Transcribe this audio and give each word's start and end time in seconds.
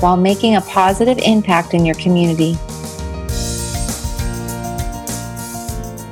while 0.00 0.16
making 0.16 0.56
a 0.56 0.60
positive 0.60 1.18
impact 1.18 1.74
in 1.74 1.84
your 1.84 1.94
community. 1.96 2.56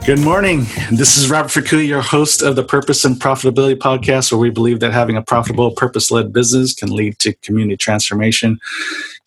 Good 0.06 0.20
morning. 0.20 0.66
This 0.92 1.16
is 1.16 1.30
Robert 1.30 1.48
Fukui, 1.48 1.89
your 1.89 2.02
host 2.02 2.42
of 2.42 2.56
the 2.56 2.62
Purpose 2.62 3.06
and 3.06 3.16
Profitability 3.16 3.75
Podcast, 3.77 4.30
where 4.30 4.39
we 4.39 4.51
believe 4.51 4.80
that 4.80 4.92
having 4.92 5.16
a 5.16 5.23
profitable, 5.23 5.70
purpose 5.70 6.11
led 6.11 6.30
business 6.30 6.75
can 6.75 6.95
lead 6.95 7.19
to 7.20 7.33
community 7.37 7.78
transformation. 7.78 8.59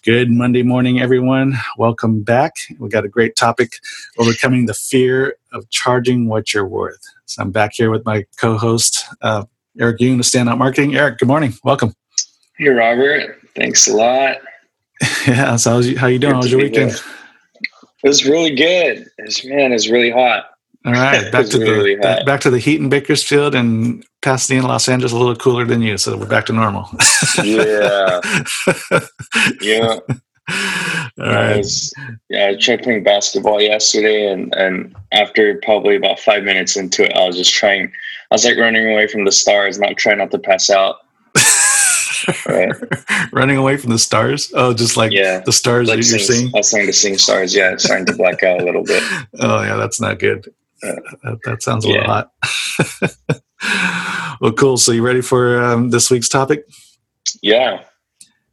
Good 0.03 0.29
Monday 0.29 0.61
morning, 0.61 1.01
everyone. 1.01 1.55
Welcome 1.79 2.21
back. 2.21 2.57
We 2.77 2.89
got 2.89 3.05
a 3.05 3.09
great 3.09 3.35
topic 3.35 3.71
overcoming 4.19 4.67
the 4.67 4.75
fear 4.75 5.35
of 5.51 5.67
charging 5.71 6.27
what 6.27 6.53
you're 6.53 6.67
worth. 6.67 7.01
So 7.25 7.41
I'm 7.41 7.49
back 7.49 7.71
here 7.73 7.89
with 7.89 8.05
my 8.05 8.25
co 8.39 8.55
host, 8.55 9.03
uh, 9.23 9.45
Eric 9.79 9.97
Yoon 9.97 10.19
of 10.19 10.25
Standout 10.25 10.59
Marketing. 10.59 10.95
Eric, 10.95 11.17
good 11.17 11.27
morning. 11.27 11.55
Welcome. 11.63 11.95
Hey, 12.55 12.69
Robert. 12.69 13.39
Thanks 13.55 13.87
a 13.87 13.93
lot. 13.95 14.37
yeah. 15.27 15.55
So, 15.55 15.71
how's 15.71 15.87
you, 15.87 15.97
how 15.97 16.07
you 16.07 16.19
doing? 16.19 16.33
How 16.33 16.41
was 16.41 16.51
your 16.51 16.61
weekend? 16.61 16.91
It 18.03 18.07
was 18.07 18.25
really 18.25 18.55
good. 18.55 19.09
It 19.17 19.25
was, 19.25 19.43
man, 19.45 19.73
it's 19.73 19.89
really 19.89 20.11
hot. 20.11 20.45
All 20.85 20.93
right, 20.93 21.29
back 21.31 21.47
to 21.47 21.59
really 21.59 21.95
the 21.95 22.01
back, 22.01 22.25
back 22.25 22.41
to 22.41 22.49
the 22.49 22.59
heat 22.59 22.79
in 22.79 22.89
Bakersfield 22.89 23.55
and 23.55 24.05
Pasadena, 24.21 24.67
Los 24.67 24.87
Angeles, 24.87 25.11
a 25.11 25.17
little 25.17 25.35
cooler 25.35 25.65
than 25.65 25.81
you, 25.81 25.97
so 25.97 26.17
we're 26.17 26.27
back 26.27 26.45
to 26.45 26.53
normal. 26.53 26.89
yeah, 27.43 28.21
yeah. 29.61 29.99
All 31.19 31.25
right. 31.25 31.53
I 31.53 31.57
was, 31.57 31.93
yeah, 32.29 32.47
I 32.47 32.55
tried 32.55 32.83
playing 32.83 33.03
basketball 33.03 33.61
yesterday, 33.61 34.31
and 34.31 34.53
and 34.55 34.95
after 35.11 35.59
probably 35.63 35.97
about 35.97 36.19
five 36.19 36.43
minutes 36.43 36.77
into 36.77 37.03
it, 37.03 37.13
I 37.13 37.25
was 37.25 37.35
just 37.35 37.53
trying. 37.53 37.91
I 38.31 38.35
was 38.35 38.45
like 38.45 38.57
running 38.57 38.89
away 38.89 39.07
from 39.07 39.25
the 39.25 39.31
stars, 39.31 39.79
not 39.79 39.97
trying 39.97 40.19
not 40.19 40.31
to 40.31 40.39
pass 40.39 40.69
out. 40.69 40.97
Right. 42.47 42.71
Running 43.31 43.57
away 43.57 43.77
from 43.77 43.91
the 43.91 43.99
stars. 43.99 44.51
Oh, 44.53 44.73
just 44.73 44.97
like 44.97 45.11
yeah. 45.11 45.39
the 45.41 45.51
stars 45.51 45.87
like 45.87 45.99
that 45.99 46.09
you're 46.09 46.19
seeing. 46.19 46.47
I 46.47 46.59
was 46.59 46.69
starting 46.69 46.87
to 46.87 46.93
sing 46.93 47.17
stars. 47.17 47.55
Yeah, 47.55 47.73
it's 47.73 47.83
starting 47.83 48.05
to 48.07 48.15
black 48.15 48.43
out 48.43 48.61
a 48.61 48.65
little 48.65 48.83
bit. 48.83 49.03
Oh 49.39 49.61
yeah, 49.61 49.75
that's 49.75 50.01
not 50.01 50.19
good. 50.19 50.47
Uh, 50.83 50.93
that, 51.23 51.39
that, 51.45 51.63
sounds 51.63 51.85
a 51.85 51.89
yeah. 51.89 51.95
little 51.95 52.13
hot. 52.13 52.31
well, 54.41 54.53
cool. 54.53 54.77
So 54.77 54.91
you 54.91 55.05
ready 55.05 55.21
for 55.21 55.63
um, 55.63 55.89
this 55.89 56.09
week's 56.09 56.29
topic? 56.29 56.65
Yeah. 57.41 57.83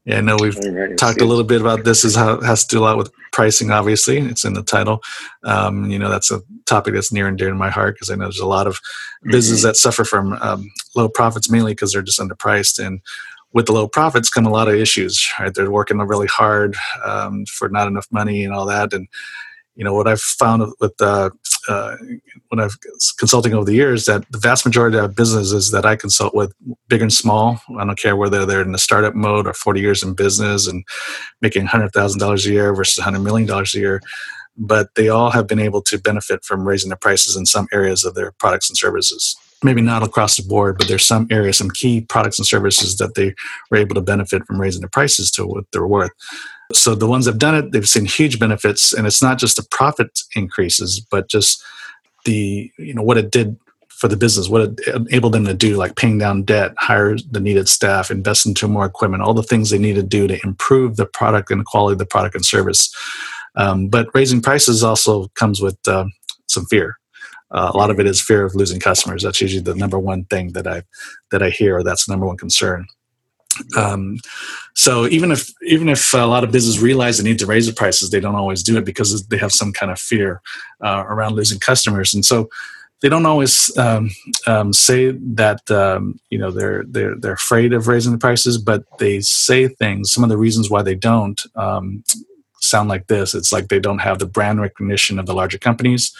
Yeah, 0.04 0.18
I 0.18 0.20
know 0.20 0.36
we've 0.38 0.58
talked 0.96 1.22
a 1.22 1.24
little 1.24 1.44
bit 1.44 1.62
about 1.62 1.84
this. 1.84 2.04
Is 2.04 2.14
how 2.14 2.40
has 2.42 2.64
to 2.66 2.76
do 2.76 2.80
a 2.80 2.84
lot 2.84 2.98
with 2.98 3.10
pricing. 3.32 3.70
Obviously, 3.70 4.18
it's 4.18 4.44
in 4.44 4.52
the 4.52 4.62
title. 4.62 5.00
Um, 5.44 5.90
you 5.90 5.98
know, 5.98 6.10
that's 6.10 6.30
a 6.30 6.42
topic 6.66 6.94
that's 6.94 7.12
near 7.12 7.26
and 7.26 7.38
dear 7.38 7.48
to 7.48 7.54
my 7.54 7.70
heart 7.70 7.94
because 7.94 8.10
I 8.10 8.14
know 8.14 8.24
there's 8.24 8.38
a 8.38 8.46
lot 8.46 8.66
of 8.66 8.78
businesses 9.24 9.60
mm-hmm. 9.60 9.68
that 9.68 9.76
suffer 9.76 10.04
from 10.04 10.34
um, 10.34 10.70
low 10.94 11.08
profits 11.08 11.50
mainly 11.50 11.72
because 11.72 11.92
they're 11.92 12.02
just 12.02 12.20
underpriced. 12.20 12.84
And 12.84 13.00
with 13.54 13.66
the 13.66 13.72
low 13.72 13.88
profits 13.88 14.28
come 14.28 14.44
a 14.44 14.50
lot 14.50 14.68
of 14.68 14.74
issues. 14.74 15.26
Right, 15.40 15.54
they're 15.54 15.70
working 15.70 15.98
really 15.98 16.26
hard 16.26 16.76
um, 17.04 17.46
for 17.46 17.68
not 17.70 17.88
enough 17.88 18.06
money 18.10 18.44
and 18.44 18.52
all 18.52 18.66
that. 18.66 18.92
And 18.92 19.08
you 19.76 19.84
know 19.84 19.94
what 19.94 20.06
I've 20.06 20.20
found 20.20 20.62
with 20.80 20.94
uh, 21.00 21.30
uh, 21.68 21.96
when 22.48 22.60
I've 22.60 22.76
consulting 23.18 23.54
over 23.54 23.64
the 23.64 23.74
years 23.74 24.04
that 24.04 24.24
the 24.30 24.38
vast 24.38 24.64
majority 24.64 24.98
of 24.98 25.16
businesses 25.16 25.70
that 25.70 25.84
I 25.84 25.96
consult 25.96 26.34
with, 26.34 26.52
big 26.88 27.02
and 27.02 27.12
small, 27.12 27.60
I 27.78 27.84
don't 27.84 27.98
care 27.98 28.16
whether 28.16 28.46
they're 28.46 28.62
in 28.62 28.72
the 28.72 28.78
startup 28.78 29.14
mode 29.14 29.46
or 29.46 29.52
40 29.52 29.80
years 29.80 30.02
in 30.02 30.14
business 30.14 30.68
and 30.68 30.84
making 31.40 31.66
$100,000 31.66 32.46
a 32.46 32.50
year 32.50 32.74
versus 32.74 33.02
$100 33.04 33.22
million 33.22 33.50
a 33.50 33.64
year, 33.78 34.00
but 34.56 34.94
they 34.94 35.08
all 35.08 35.30
have 35.30 35.48
been 35.48 35.58
able 35.58 35.82
to 35.82 35.98
benefit 35.98 36.44
from 36.44 36.68
raising 36.68 36.90
the 36.90 36.96
prices 36.96 37.36
in 37.36 37.46
some 37.46 37.66
areas 37.72 38.04
of 38.04 38.14
their 38.14 38.30
products 38.32 38.68
and 38.68 38.76
services. 38.76 39.36
Maybe 39.64 39.80
not 39.80 40.02
across 40.02 40.36
the 40.36 40.46
board, 40.46 40.78
but 40.78 40.88
there's 40.88 41.04
some 41.04 41.26
areas, 41.30 41.58
some 41.58 41.70
key 41.70 42.02
products 42.02 42.38
and 42.38 42.46
services 42.46 42.98
that 42.98 43.14
they 43.14 43.34
were 43.70 43.78
able 43.78 43.94
to 43.94 44.00
benefit 44.00 44.46
from 44.46 44.60
raising 44.60 44.82
the 44.82 44.88
prices 44.88 45.30
to 45.32 45.46
what 45.46 45.64
they're 45.72 45.86
worth. 45.86 46.12
So 46.72 46.94
the 46.94 47.06
ones 47.06 47.24
that 47.24 47.32
have 47.32 47.38
done 47.38 47.54
it, 47.54 47.72
they've 47.72 47.88
seen 47.88 48.04
huge 48.04 48.38
benefits, 48.38 48.92
and 48.92 49.06
it's 49.06 49.22
not 49.22 49.38
just 49.38 49.56
the 49.56 49.66
profit 49.70 50.20
increases, 50.36 51.00
but 51.10 51.28
just 51.28 51.62
the 52.24 52.70
you 52.78 52.94
know 52.94 53.02
what 53.02 53.18
it 53.18 53.30
did 53.30 53.56
for 53.88 54.08
the 54.08 54.16
business, 54.16 54.48
what 54.48 54.62
it 54.62 54.80
enabled 54.88 55.32
them 55.32 55.44
to 55.46 55.54
do, 55.54 55.76
like 55.76 55.96
paying 55.96 56.18
down 56.18 56.42
debt, 56.42 56.74
hire 56.78 57.16
the 57.30 57.40
needed 57.40 57.68
staff, 57.68 58.10
invest 58.10 58.44
into 58.44 58.66
more 58.66 58.84
equipment, 58.84 59.22
all 59.22 59.34
the 59.34 59.42
things 59.42 59.70
they 59.70 59.78
need 59.78 59.94
to 59.94 60.02
do 60.02 60.26
to 60.26 60.38
improve 60.44 60.96
the 60.96 61.06
product 61.06 61.50
and 61.50 61.60
the 61.60 61.64
quality 61.64 61.92
of 61.92 61.98
the 61.98 62.06
product 62.06 62.34
and 62.34 62.44
service. 62.44 62.94
Um, 63.56 63.88
but 63.88 64.08
raising 64.12 64.42
prices 64.42 64.82
also 64.82 65.28
comes 65.36 65.60
with 65.60 65.78
uh, 65.86 66.06
some 66.48 66.66
fear. 66.66 66.98
Uh, 67.50 67.70
a 67.72 67.76
lot 67.76 67.90
of 67.90 68.00
it 68.00 68.06
is 68.06 68.20
fear 68.20 68.44
of 68.44 68.54
losing 68.54 68.80
customers. 68.80 69.22
That's 69.22 69.40
usually 69.40 69.62
the 69.62 69.74
number 69.74 69.98
one 69.98 70.24
thing 70.24 70.52
that 70.52 70.66
I 70.66 70.82
that 71.30 71.42
I 71.42 71.50
hear. 71.50 71.82
That's 71.82 72.06
the 72.06 72.12
number 72.12 72.26
one 72.26 72.36
concern. 72.36 72.86
Um, 73.76 74.18
so 74.74 75.06
even 75.06 75.30
if 75.30 75.50
even 75.62 75.88
if 75.88 76.12
a 76.12 76.26
lot 76.26 76.44
of 76.44 76.50
businesses 76.50 76.82
realize 76.82 77.18
they 77.18 77.24
need 77.24 77.38
to 77.38 77.46
raise 77.46 77.66
the 77.66 77.72
prices, 77.72 78.10
they 78.10 78.20
don't 78.20 78.34
always 78.34 78.62
do 78.62 78.76
it 78.76 78.84
because 78.84 79.26
they 79.28 79.38
have 79.38 79.52
some 79.52 79.72
kind 79.72 79.92
of 79.92 79.98
fear 79.98 80.40
uh, 80.82 81.04
around 81.06 81.36
losing 81.36 81.60
customers, 81.60 82.14
and 82.14 82.24
so 82.24 82.48
they 83.00 83.08
don't 83.08 83.26
always 83.26 83.76
um, 83.76 84.10
um, 84.46 84.72
say 84.72 85.10
that 85.10 85.70
um, 85.70 86.18
you 86.30 86.38
know 86.38 86.50
they're 86.50 86.84
they're 86.88 87.14
they're 87.14 87.34
afraid 87.34 87.72
of 87.72 87.86
raising 87.86 88.12
the 88.12 88.18
prices, 88.18 88.58
but 88.58 88.82
they 88.98 89.20
say 89.20 89.68
things. 89.68 90.10
Some 90.10 90.24
of 90.24 90.30
the 90.30 90.38
reasons 90.38 90.70
why 90.70 90.82
they 90.82 90.94
don't 90.94 91.40
um, 91.54 92.02
sound 92.60 92.88
like 92.88 93.06
this: 93.06 93.34
it's 93.34 93.52
like 93.52 93.68
they 93.68 93.78
don't 93.78 93.98
have 93.98 94.18
the 94.18 94.26
brand 94.26 94.60
recognition 94.60 95.18
of 95.18 95.26
the 95.26 95.34
larger 95.34 95.58
companies. 95.58 96.16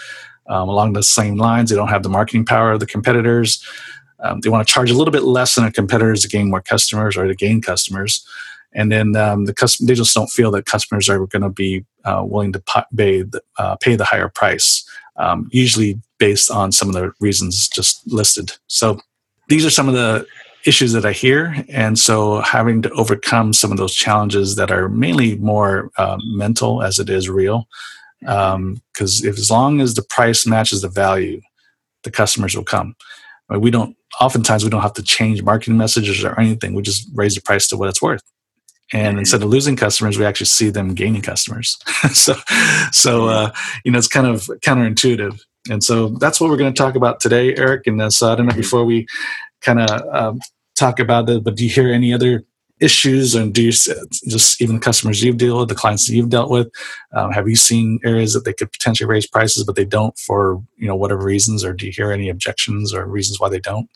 Um, 0.48 0.68
along 0.68 0.92
the 0.92 1.02
same 1.02 1.36
lines, 1.36 1.70
they 1.70 1.76
don't 1.76 1.88
have 1.88 2.02
the 2.02 2.08
marketing 2.08 2.44
power 2.44 2.72
of 2.72 2.80
the 2.80 2.86
competitors. 2.86 3.64
Um, 4.20 4.40
they 4.40 4.48
want 4.48 4.66
to 4.66 4.72
charge 4.72 4.90
a 4.90 4.94
little 4.94 5.12
bit 5.12 5.22
less 5.22 5.54
than 5.54 5.64
a 5.64 5.72
competitors 5.72 6.22
to 6.22 6.28
gain 6.28 6.50
more 6.50 6.62
customers 6.62 7.16
or 7.16 7.26
to 7.26 7.34
gain 7.34 7.60
customers. 7.60 8.26
And 8.72 8.90
then 8.90 9.16
um, 9.16 9.44
the 9.44 9.54
custom, 9.54 9.86
they 9.86 9.94
just 9.94 10.14
don't 10.14 10.30
feel 10.30 10.50
that 10.52 10.66
customers 10.66 11.08
are 11.08 11.26
going 11.26 11.42
to 11.42 11.48
be 11.48 11.84
uh, 12.04 12.22
willing 12.26 12.52
to 12.52 12.62
pay 12.96 13.22
the, 13.22 13.42
uh, 13.58 13.76
pay 13.76 13.96
the 13.96 14.04
higher 14.04 14.28
price, 14.28 14.84
um, 15.16 15.48
usually 15.52 16.00
based 16.18 16.50
on 16.50 16.72
some 16.72 16.88
of 16.88 16.94
the 16.94 17.12
reasons 17.20 17.68
just 17.68 18.06
listed. 18.06 18.52
So 18.66 18.98
these 19.48 19.64
are 19.64 19.70
some 19.70 19.88
of 19.88 19.94
the 19.94 20.26
issues 20.66 20.92
that 20.92 21.04
I 21.04 21.12
hear. 21.12 21.54
And 21.68 21.98
so 21.98 22.40
having 22.40 22.82
to 22.82 22.90
overcome 22.90 23.52
some 23.52 23.70
of 23.70 23.76
those 23.76 23.94
challenges 23.94 24.56
that 24.56 24.70
are 24.70 24.88
mainly 24.88 25.36
more 25.36 25.90
uh, 25.98 26.18
mental 26.24 26.82
as 26.82 26.98
it 26.98 27.10
is 27.10 27.28
real. 27.28 27.68
Because 28.24 29.22
um, 29.22 29.28
if 29.28 29.38
as 29.38 29.50
long 29.50 29.80
as 29.80 29.94
the 29.94 30.02
price 30.02 30.46
matches 30.46 30.82
the 30.82 30.88
value, 30.88 31.40
the 32.02 32.10
customers 32.10 32.56
will 32.56 32.64
come. 32.64 32.94
We 33.50 33.70
don't 33.70 33.96
oftentimes 34.20 34.64
we 34.64 34.70
don't 34.70 34.82
have 34.82 34.94
to 34.94 35.02
change 35.02 35.42
marketing 35.42 35.76
messages 35.76 36.24
or 36.24 36.38
anything. 36.38 36.74
We 36.74 36.82
just 36.82 37.08
raise 37.14 37.34
the 37.34 37.42
price 37.42 37.68
to 37.68 37.76
what 37.76 37.88
it's 37.88 38.00
worth. 38.00 38.22
And 38.92 39.14
mm-hmm. 39.14 39.18
instead 39.20 39.42
of 39.42 39.48
losing 39.48 39.76
customers, 39.76 40.18
we 40.18 40.24
actually 40.24 40.46
see 40.46 40.70
them 40.70 40.94
gaining 40.94 41.22
customers. 41.22 41.78
so, 42.12 42.34
so 42.92 43.28
uh, 43.28 43.52
you 43.84 43.90
know, 43.90 43.98
it's 43.98 44.08
kind 44.08 44.26
of 44.26 44.42
counterintuitive. 44.64 45.40
And 45.70 45.82
so 45.82 46.08
that's 46.08 46.40
what 46.40 46.50
we're 46.50 46.58
going 46.58 46.72
to 46.72 46.78
talk 46.78 46.94
about 46.94 47.20
today, 47.20 47.54
Eric. 47.56 47.86
And 47.86 48.00
uh, 48.00 48.10
so 48.10 48.30
I 48.30 48.34
don't 48.34 48.46
know 48.46 48.52
mm-hmm. 48.52 48.60
before 48.60 48.84
we 48.84 49.06
kind 49.62 49.80
of 49.80 50.14
um, 50.14 50.40
talk 50.76 51.00
about 51.00 51.28
it, 51.28 51.42
but 51.42 51.56
do 51.56 51.64
you 51.64 51.70
hear 51.70 51.90
any 51.90 52.12
other 52.12 52.44
issues 52.84 53.34
and 53.34 53.54
do 53.54 53.62
you 53.62 53.72
just 53.72 54.60
even 54.60 54.74
the 54.74 54.80
customers 54.80 55.22
you've 55.22 55.38
dealt 55.38 55.60
with 55.60 55.68
the 55.70 55.74
clients 55.74 56.06
that 56.06 56.14
you've 56.14 56.28
dealt 56.28 56.50
with 56.50 56.70
um, 57.12 57.32
have 57.32 57.48
you 57.48 57.56
seen 57.56 57.98
areas 58.04 58.34
that 58.34 58.44
they 58.44 58.52
could 58.52 58.70
potentially 58.70 59.08
raise 59.08 59.26
prices 59.26 59.64
but 59.64 59.74
they 59.74 59.86
don't 59.86 60.18
for 60.18 60.62
you 60.76 60.86
know 60.86 60.94
whatever 60.94 61.24
reasons 61.24 61.64
or 61.64 61.72
do 61.72 61.86
you 61.86 61.92
hear 61.92 62.12
any 62.12 62.28
objections 62.28 62.92
or 62.92 63.06
reasons 63.06 63.40
why 63.40 63.48
they 63.48 63.58
don't? 63.58 63.88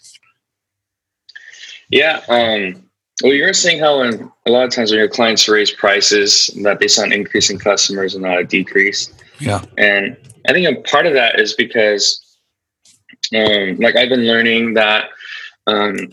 Yeah 1.91 2.23
um, 2.29 2.83
well 3.23 3.35
you're 3.35 3.53
seeing 3.53 3.79
how 3.79 4.01
when 4.01 4.33
a 4.47 4.51
lot 4.51 4.65
of 4.65 4.73
times 4.73 4.91
when 4.91 4.99
your 4.99 5.09
clients 5.09 5.47
raise 5.49 5.71
prices 5.71 6.47
that 6.63 6.81
they 6.81 6.89
saw 6.89 7.03
an 7.03 7.13
increase 7.13 7.51
in 7.51 7.59
customers 7.59 8.15
and 8.15 8.25
not 8.25 8.39
a 8.39 8.45
decrease. 8.45 9.13
Yeah. 9.39 9.63
And 9.77 10.17
i 10.49 10.53
think 10.53 10.67
a 10.67 10.81
part 10.89 11.07
of 11.07 11.13
that 11.13 11.39
is 11.39 11.53
because 11.53 12.25
um, 13.35 13.77
like 13.77 13.97
i've 13.97 14.09
been 14.09 14.27
learning 14.27 14.75
that 14.75 15.11
um, 15.67 16.09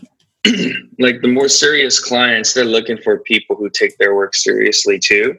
like 0.98 1.20
the 1.22 1.28
more 1.28 1.48
serious 1.48 1.98
clients, 1.98 2.54
they're 2.54 2.64
looking 2.64 2.98
for 2.98 3.18
people 3.20 3.56
who 3.56 3.70
take 3.70 3.96
their 3.98 4.14
work 4.14 4.34
seriously 4.34 4.98
too. 4.98 5.36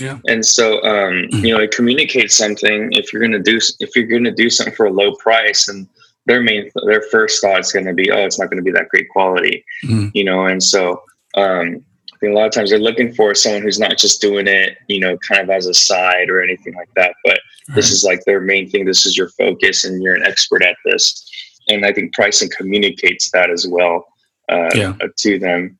Yeah. 0.00 0.18
And 0.26 0.44
so, 0.44 0.82
um, 0.82 1.26
you 1.30 1.54
know, 1.54 1.62
it 1.62 1.70
communicates 1.70 2.36
something. 2.36 2.90
If 2.92 3.12
you're 3.12 3.22
gonna 3.22 3.38
do, 3.38 3.58
if 3.80 3.96
you're 3.96 4.06
gonna 4.06 4.34
do 4.34 4.50
something 4.50 4.74
for 4.74 4.86
a 4.86 4.92
low 4.92 5.14
price, 5.16 5.68
and 5.68 5.88
their 6.26 6.42
main, 6.42 6.70
their 6.86 7.02
first 7.10 7.40
thought 7.40 7.60
is 7.60 7.72
gonna 7.72 7.94
be, 7.94 8.10
oh, 8.10 8.24
it's 8.24 8.38
not 8.38 8.50
gonna 8.50 8.62
be 8.62 8.72
that 8.72 8.88
great 8.88 9.08
quality, 9.08 9.64
mm. 9.84 10.10
you 10.14 10.24
know. 10.24 10.46
And 10.46 10.62
so, 10.62 11.02
um, 11.34 11.84
think 12.18 12.32
a 12.32 12.36
lot 12.36 12.46
of 12.46 12.52
times 12.52 12.70
they're 12.70 12.78
looking 12.78 13.14
for 13.14 13.34
someone 13.34 13.62
who's 13.62 13.78
not 13.78 13.96
just 13.96 14.20
doing 14.20 14.46
it, 14.46 14.76
you 14.88 15.00
know, 15.00 15.16
kind 15.18 15.42
of 15.42 15.50
as 15.50 15.66
a 15.66 15.74
side 15.74 16.28
or 16.28 16.42
anything 16.42 16.74
like 16.74 16.92
that, 16.96 17.14
but 17.24 17.38
right. 17.68 17.76
this 17.76 17.90
is 17.90 18.04
like 18.04 18.20
their 18.24 18.40
main 18.40 18.68
thing. 18.68 18.84
This 18.84 19.06
is 19.06 19.16
your 19.16 19.28
focus, 19.30 19.84
and 19.84 20.02
you're 20.02 20.14
an 20.14 20.24
expert 20.24 20.62
at 20.62 20.76
this. 20.84 21.24
And 21.68 21.84
I 21.84 21.92
think 21.92 22.14
pricing 22.14 22.50
communicates 22.56 23.30
that 23.32 23.50
as 23.50 23.66
well 23.68 24.06
uh, 24.48 24.70
yeah. 24.74 24.94
to 25.18 25.38
them. 25.38 25.78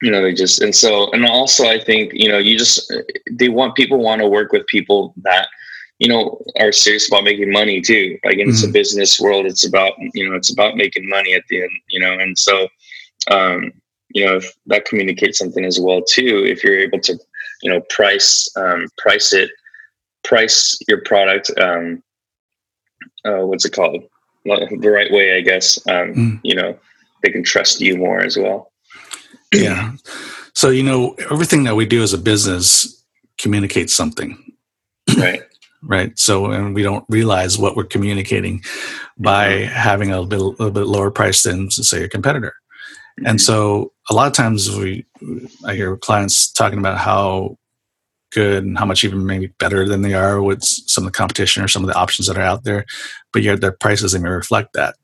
You 0.00 0.12
know, 0.12 0.22
they 0.22 0.32
just 0.32 0.60
and 0.62 0.74
so 0.74 1.10
and 1.10 1.24
also 1.24 1.66
I 1.66 1.80
think 1.82 2.12
you 2.14 2.28
know 2.28 2.38
you 2.38 2.56
just 2.56 2.92
they 3.32 3.48
want 3.48 3.74
people 3.74 3.98
want 3.98 4.20
to 4.20 4.28
work 4.28 4.52
with 4.52 4.66
people 4.68 5.12
that 5.22 5.48
you 5.98 6.08
know 6.08 6.40
are 6.60 6.70
serious 6.70 7.08
about 7.08 7.24
making 7.24 7.50
money 7.50 7.80
too. 7.80 8.16
Like 8.24 8.38
in 8.38 8.48
mm-hmm. 8.48 8.68
a 8.68 8.72
business 8.72 9.18
world, 9.18 9.46
it's 9.46 9.66
about 9.66 9.94
you 10.14 10.28
know 10.28 10.36
it's 10.36 10.52
about 10.52 10.76
making 10.76 11.08
money 11.08 11.34
at 11.34 11.42
the 11.48 11.62
end. 11.62 11.70
You 11.88 12.00
know, 12.00 12.12
and 12.12 12.38
so 12.38 12.68
um, 13.30 13.72
you 14.10 14.24
know 14.24 14.36
if 14.36 14.54
that 14.66 14.84
communicates 14.84 15.38
something 15.38 15.64
as 15.64 15.78
well 15.80 16.02
too 16.02 16.44
if 16.46 16.64
you're 16.64 16.78
able 16.78 17.00
to 17.00 17.18
you 17.62 17.70
know 17.70 17.80
price 17.90 18.48
um, 18.56 18.88
price 18.96 19.32
it 19.32 19.50
price 20.24 20.78
your 20.88 21.02
product 21.02 21.50
um, 21.60 22.02
uh, 23.24 23.44
what's 23.46 23.64
it 23.64 23.72
called 23.72 24.02
the 24.44 24.90
right 24.90 25.12
way 25.12 25.36
i 25.36 25.40
guess 25.40 25.78
um, 25.88 26.14
mm. 26.14 26.40
you 26.42 26.54
know 26.54 26.76
they 27.22 27.30
can 27.30 27.42
trust 27.42 27.80
you 27.80 27.96
more 27.96 28.20
as 28.20 28.36
well. 28.36 28.72
Yeah. 29.52 29.92
So 30.54 30.70
you 30.70 30.82
know 30.82 31.14
everything 31.30 31.64
that 31.64 31.76
we 31.76 31.86
do 31.86 32.02
as 32.02 32.12
a 32.12 32.18
business 32.18 33.04
communicates 33.38 33.92
something. 33.92 34.52
Right. 35.16 35.42
Right. 35.80 36.18
So 36.18 36.46
and 36.46 36.74
we 36.74 36.82
don't 36.82 37.04
realize 37.08 37.56
what 37.56 37.76
we're 37.76 37.84
communicating 37.84 38.64
by 39.16 39.48
mm-hmm. 39.48 39.72
having 39.72 40.10
a 40.10 40.20
little, 40.20 40.48
a 40.48 40.58
little 40.58 40.72
bit 40.72 40.88
lower 40.88 41.12
price 41.12 41.44
than 41.44 41.70
say 41.70 42.02
a 42.02 42.08
competitor. 42.08 42.52
And 43.24 43.40
so 43.40 43.92
a 44.10 44.14
lot 44.14 44.26
of 44.26 44.32
times 44.32 44.74
we, 44.74 45.06
I 45.64 45.76
hear 45.76 45.96
clients 45.96 46.50
talking 46.50 46.80
about 46.80 46.98
how 46.98 47.58
good 48.32 48.64
and 48.64 48.78
how 48.78 48.84
much 48.84 49.04
even 49.04 49.24
maybe 49.24 49.48
better 49.58 49.88
than 49.88 50.02
they 50.02 50.14
are 50.14 50.42
with 50.42 50.62
some 50.62 51.06
of 51.06 51.12
the 51.12 51.16
competition 51.16 51.62
or 51.62 51.68
some 51.68 51.82
of 51.82 51.88
the 51.88 51.96
options 51.96 52.26
that 52.28 52.36
are 52.36 52.42
out 52.42 52.64
there, 52.64 52.84
but 53.32 53.42
yet 53.42 53.60
their 53.60 53.72
prices 53.72 54.12
they 54.12 54.18
may 54.18 54.28
reflect 54.28 54.72
that. 54.74 54.96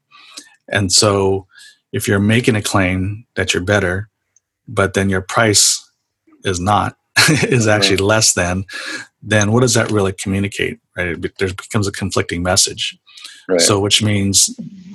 And 0.68 0.92
so 0.92 1.46
if 1.94 2.08
you're 2.08 2.18
making 2.18 2.56
a 2.56 2.60
claim 2.60 3.24
that 3.36 3.54
you're 3.54 3.62
better, 3.62 4.10
but 4.66 4.94
then 4.94 5.08
your 5.08 5.20
price 5.20 5.80
is 6.44 6.58
not, 6.58 6.96
is 7.44 7.68
actually 7.68 7.98
less 7.98 8.34
than, 8.34 8.64
then 9.22 9.52
what 9.52 9.60
does 9.60 9.74
that 9.74 9.92
really 9.92 10.12
communicate? 10.12 10.80
Right? 10.96 11.16
There 11.38 11.54
becomes 11.54 11.86
a 11.86 11.92
conflicting 11.92 12.42
message. 12.42 12.98
Right. 13.48 13.60
So, 13.60 13.78
which 13.78 14.02
means 14.02 14.50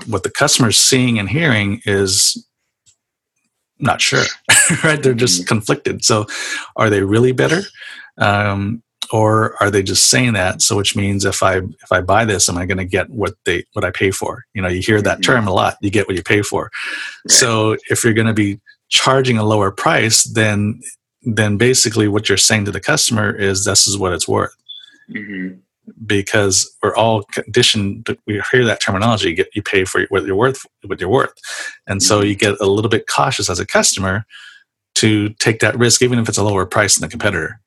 what 0.07 0.24
the 0.24 0.30
customer's 0.30 0.78
seeing 0.78 1.18
and 1.19 1.30
hearing 1.30 1.81
is 1.86 2.46
not 3.80 4.02
sure, 4.02 4.25
right? 4.84 5.02
They're 5.02 5.13
just 5.13 5.42
mm-hmm. 5.42 5.48
conflicted. 5.48 6.04
So, 6.04 6.25
are 6.75 6.90
they 6.90 7.02
really 7.02 7.31
better, 7.31 7.62
um, 8.18 8.84
or 9.11 9.56
are 9.61 9.71
they 9.71 9.83
just 9.83 10.09
saying 10.09 10.33
that? 10.33 10.61
So, 10.61 10.75
which 10.75 10.95
means 10.95 11.25
if 11.25 11.41
I 11.44 11.57
if 11.57 11.91
I 11.91 12.01
buy 12.01 12.25
this, 12.25 12.50
am 12.50 12.57
I 12.57 12.65
going 12.65 12.77
to 12.77 12.85
get 12.85 13.09
what 13.09 13.35
they 13.45 13.65
what 13.73 13.85
I 13.85 13.91
pay 13.91 14.11
for? 14.11 14.45
You 14.53 14.61
know, 14.61 14.67
you 14.67 14.81
hear 14.81 15.01
that 15.01 15.15
mm-hmm. 15.15 15.21
term 15.21 15.47
a 15.47 15.53
lot. 15.53 15.77
You 15.81 15.89
get 15.89 16.07
what 16.07 16.15
you 16.15 16.23
pay 16.23 16.41
for. 16.41 16.63
Right. 16.63 17.31
So, 17.31 17.77
if 17.89 18.03
you're 18.03 18.13
going 18.13 18.27
to 18.27 18.33
be 18.33 18.59
charging 18.89 19.38
a 19.38 19.44
lower 19.44 19.71
price, 19.71 20.23
then 20.23 20.81
then 21.23 21.57
basically 21.57 22.07
what 22.07 22.29
you're 22.29 22.38
saying 22.38 22.65
to 22.65 22.71
the 22.71 22.79
customer 22.79 23.35
is 23.35 23.65
this 23.65 23.88
is 23.88 23.97
what 23.97 24.13
it's 24.13 24.27
worth. 24.27 24.56
Mm-hmm 25.11 25.57
because 26.06 26.69
we're 26.81 26.95
all 26.95 27.23
conditioned 27.23 28.06
to, 28.06 28.17
we 28.27 28.41
hear 28.51 28.65
that 28.65 28.81
terminology 28.81 29.29
you 29.29 29.35
get 29.35 29.50
you 29.53 29.61
pay 29.61 29.85
for 29.85 30.06
what 30.09 30.25
you're 30.25 30.35
worth 30.35 30.65
what 30.85 31.00
you're 31.00 31.09
worth 31.09 31.33
and 31.88 32.01
so 32.03 32.21
you 32.21 32.35
get 32.35 32.59
a 32.59 32.65
little 32.65 32.89
bit 32.89 33.07
cautious 33.07 33.50
as 33.50 33.59
a 33.59 33.65
customer 33.65 34.25
to 34.95 35.29
take 35.35 35.59
that 35.59 35.77
risk 35.77 36.01
even 36.01 36.19
if 36.19 36.27
it's 36.29 36.38
a 36.38 36.44
lower 36.44 36.65
price 36.65 36.97
than 36.97 37.07
the 37.07 37.11
competitor 37.11 37.59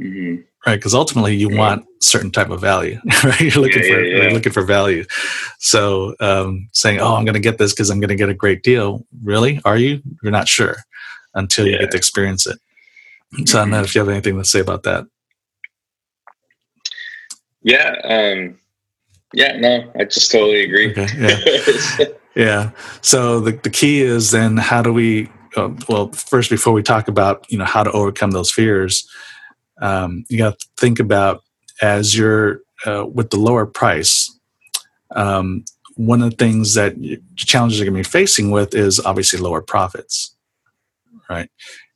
mm-hmm. 0.00 0.42
Right 0.66 0.76
because 0.76 0.94
ultimately 0.94 1.34
you 1.34 1.50
yeah. 1.50 1.58
want 1.58 1.86
certain 2.00 2.30
type 2.30 2.50
of 2.50 2.60
value 2.60 3.00
right 3.24 3.40
you're 3.40 3.62
looking 3.62 3.82
yeah, 3.82 3.94
for 3.94 4.00
yeah, 4.02 4.22
you're 4.22 4.32
looking 4.32 4.52
for 4.52 4.62
value 4.62 5.04
so 5.58 6.14
um, 6.20 6.68
saying 6.72 7.00
oh 7.00 7.14
i'm 7.14 7.24
going 7.24 7.34
to 7.34 7.40
get 7.40 7.58
this 7.58 7.72
because 7.72 7.90
i'm 7.90 8.00
going 8.00 8.08
to 8.08 8.16
get 8.16 8.28
a 8.28 8.34
great 8.34 8.62
deal 8.62 9.06
really 9.22 9.60
are 9.64 9.76
you 9.76 10.00
you're 10.22 10.32
not 10.32 10.48
sure 10.48 10.76
until 11.34 11.66
you 11.66 11.78
get 11.78 11.90
to 11.90 11.96
experience 11.96 12.46
it 12.46 12.58
so 13.44 13.58
i 13.58 13.62
don't 13.62 13.70
know 13.70 13.76
mm-hmm. 13.76 13.84
if 13.84 13.94
you 13.94 14.00
have 14.00 14.08
anything 14.08 14.36
to 14.36 14.44
say 14.44 14.60
about 14.60 14.82
that 14.82 15.06
yeah. 17.66 17.96
Um, 18.04 18.58
yeah, 19.34 19.58
no, 19.58 19.90
I 19.98 20.04
just 20.04 20.30
totally 20.30 20.62
agree. 20.62 20.92
Okay, 20.92 21.08
yeah. 21.98 22.06
yeah. 22.36 22.70
So 23.02 23.40
the, 23.40 23.52
the 23.52 23.70
key 23.70 24.00
is 24.00 24.30
then 24.30 24.56
how 24.56 24.82
do 24.82 24.92
we, 24.92 25.28
uh, 25.56 25.70
well, 25.88 26.12
first, 26.12 26.48
before 26.48 26.72
we 26.72 26.84
talk 26.84 27.08
about, 27.08 27.44
you 27.50 27.58
know, 27.58 27.64
how 27.64 27.82
to 27.82 27.90
overcome 27.90 28.30
those 28.30 28.52
fears, 28.52 29.10
um, 29.80 30.24
you 30.28 30.38
got 30.38 30.58
to 30.58 30.66
think 30.76 30.98
about 30.98 31.42
as 31.82 32.16
you're 32.16 32.60
uh, 32.86 33.06
with 33.06 33.30
the 33.30 33.36
lower 33.36 33.66
price, 33.66 34.30
um, 35.14 35.64
one 35.96 36.22
of 36.22 36.30
the 36.30 36.36
things 36.36 36.74
that 36.74 36.94
challenges 37.36 37.78
you're 37.78 37.86
going 37.90 38.02
to 38.02 38.08
be 38.08 38.10
facing 38.10 38.50
with 38.50 38.74
is 38.74 39.00
obviously 39.00 39.38
lower 39.38 39.62
profits, 39.62 40.34
right? 41.28 41.50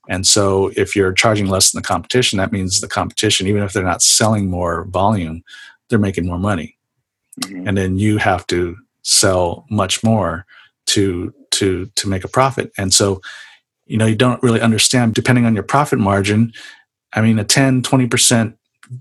And 0.09 0.27
so 0.27 0.73
if 0.77 0.97
you're 0.97 1.12
charging 1.12 1.47
less 1.47 1.71
than 1.71 1.82
the 1.82 1.87
competition, 1.87 2.38
that 2.38 2.53
means 2.53 2.81
the 2.81 2.88
competition, 2.88 3.47
even 3.47 3.62
if 3.62 3.73
they're 3.73 3.85
not 3.85 4.03
selling 4.03 4.50
more 4.50 4.85
volume, 4.87 5.44
they're 5.88 5.99
making 5.99 6.26
more 6.26 6.38
money. 6.38 6.76
Mm-hmm. 7.43 7.69
And 7.69 7.79
then 7.79 7.99
you 7.99 8.17
have 8.17 8.47
to 8.49 8.76
sell 9.03 9.67
much 9.71 10.03
more 10.03 10.47
to 10.87 11.33
to 11.53 11.87
to 11.94 12.09
make 12.09 12.25
a 12.25 12.29
profit. 12.29 12.73
And 12.76 12.93
so, 12.93 13.21
you 13.87 13.97
know, 13.97 14.06
you 14.06 14.17
don't 14.17 14.43
really 14.43 14.61
understand 14.61 15.15
depending 15.15 15.44
on 15.44 15.55
your 15.55 15.62
profit 15.62 15.99
margin. 15.99 16.53
I 17.12 17.21
mean, 17.21 17.39
a 17.39 17.45
10, 17.45 17.83
20% 17.83 18.55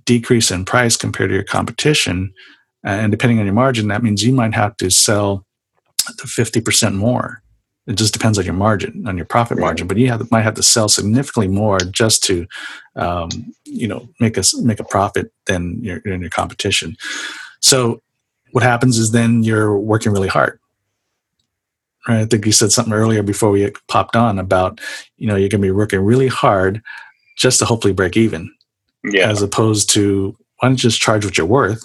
decrease 0.06 0.52
in 0.52 0.66
price 0.66 0.98
compared 0.98 1.30
to 1.30 1.36
your 1.36 1.44
competition, 1.44 2.34
uh, 2.86 2.90
and 2.90 3.12
depending 3.12 3.40
on 3.40 3.46
your 3.46 3.54
margin, 3.54 3.88
that 3.90 4.04
means 4.04 4.24
you 4.24 4.34
might 4.34 4.54
have 4.54 4.78
to 4.78 4.90
sell 4.90 5.46
to 6.18 6.26
50% 6.26 6.96
more 6.96 7.42
it 7.90 7.98
just 7.98 8.14
depends 8.14 8.38
on 8.38 8.46
your 8.46 8.54
margin, 8.54 9.08
on 9.08 9.18
your 9.18 9.26
profit 9.26 9.58
right. 9.58 9.66
margin. 9.66 9.88
But 9.88 9.98
you 9.98 10.10
have, 10.10 10.30
might 10.30 10.44
have 10.44 10.54
to 10.54 10.64
sell 10.64 10.88
significantly 10.88 11.48
more 11.48 11.80
just 11.80 12.24
to, 12.26 12.46
um, 12.96 13.30
you 13.66 13.88
know, 13.88 14.08
make 14.20 14.38
us 14.38 14.56
make 14.56 14.80
a 14.80 14.84
profit 14.84 15.34
than 15.48 15.84
your 15.84 15.98
in 16.06 16.22
your 16.22 16.30
competition. 16.30 16.96
So 17.62 18.00
what 18.52 18.64
happens 18.64 19.00
is 19.00 19.12
then 19.12 19.42
you're 19.42 19.76
working 19.76 20.12
really 20.12 20.28
hard. 20.28 20.60
Right? 22.08 22.20
I 22.20 22.26
think 22.26 22.46
you 22.46 22.52
said 22.52 22.72
something 22.72 22.94
earlier 22.94 23.24
before 23.24 23.50
we 23.50 23.72
popped 23.88 24.16
on 24.16 24.38
about, 24.38 24.80
you 25.18 25.26
know, 25.26 25.36
you're 25.36 25.50
going 25.50 25.62
to 25.62 25.68
be 25.68 25.72
working 25.72 26.02
really 26.02 26.28
hard 26.28 26.84
just 27.40 27.60
to 27.60 27.66
hopefully 27.66 27.94
break 27.94 28.18
even. 28.18 28.54
Yeah. 29.04 29.30
As 29.30 29.42
opposed 29.42 29.90
to 29.92 30.36
why 30.60 30.68
don't 30.68 30.74
you 30.74 30.90
just 30.90 31.02
charge 31.02 31.26
what 31.26 31.38
you're 31.38 31.48
worth? 31.48 31.84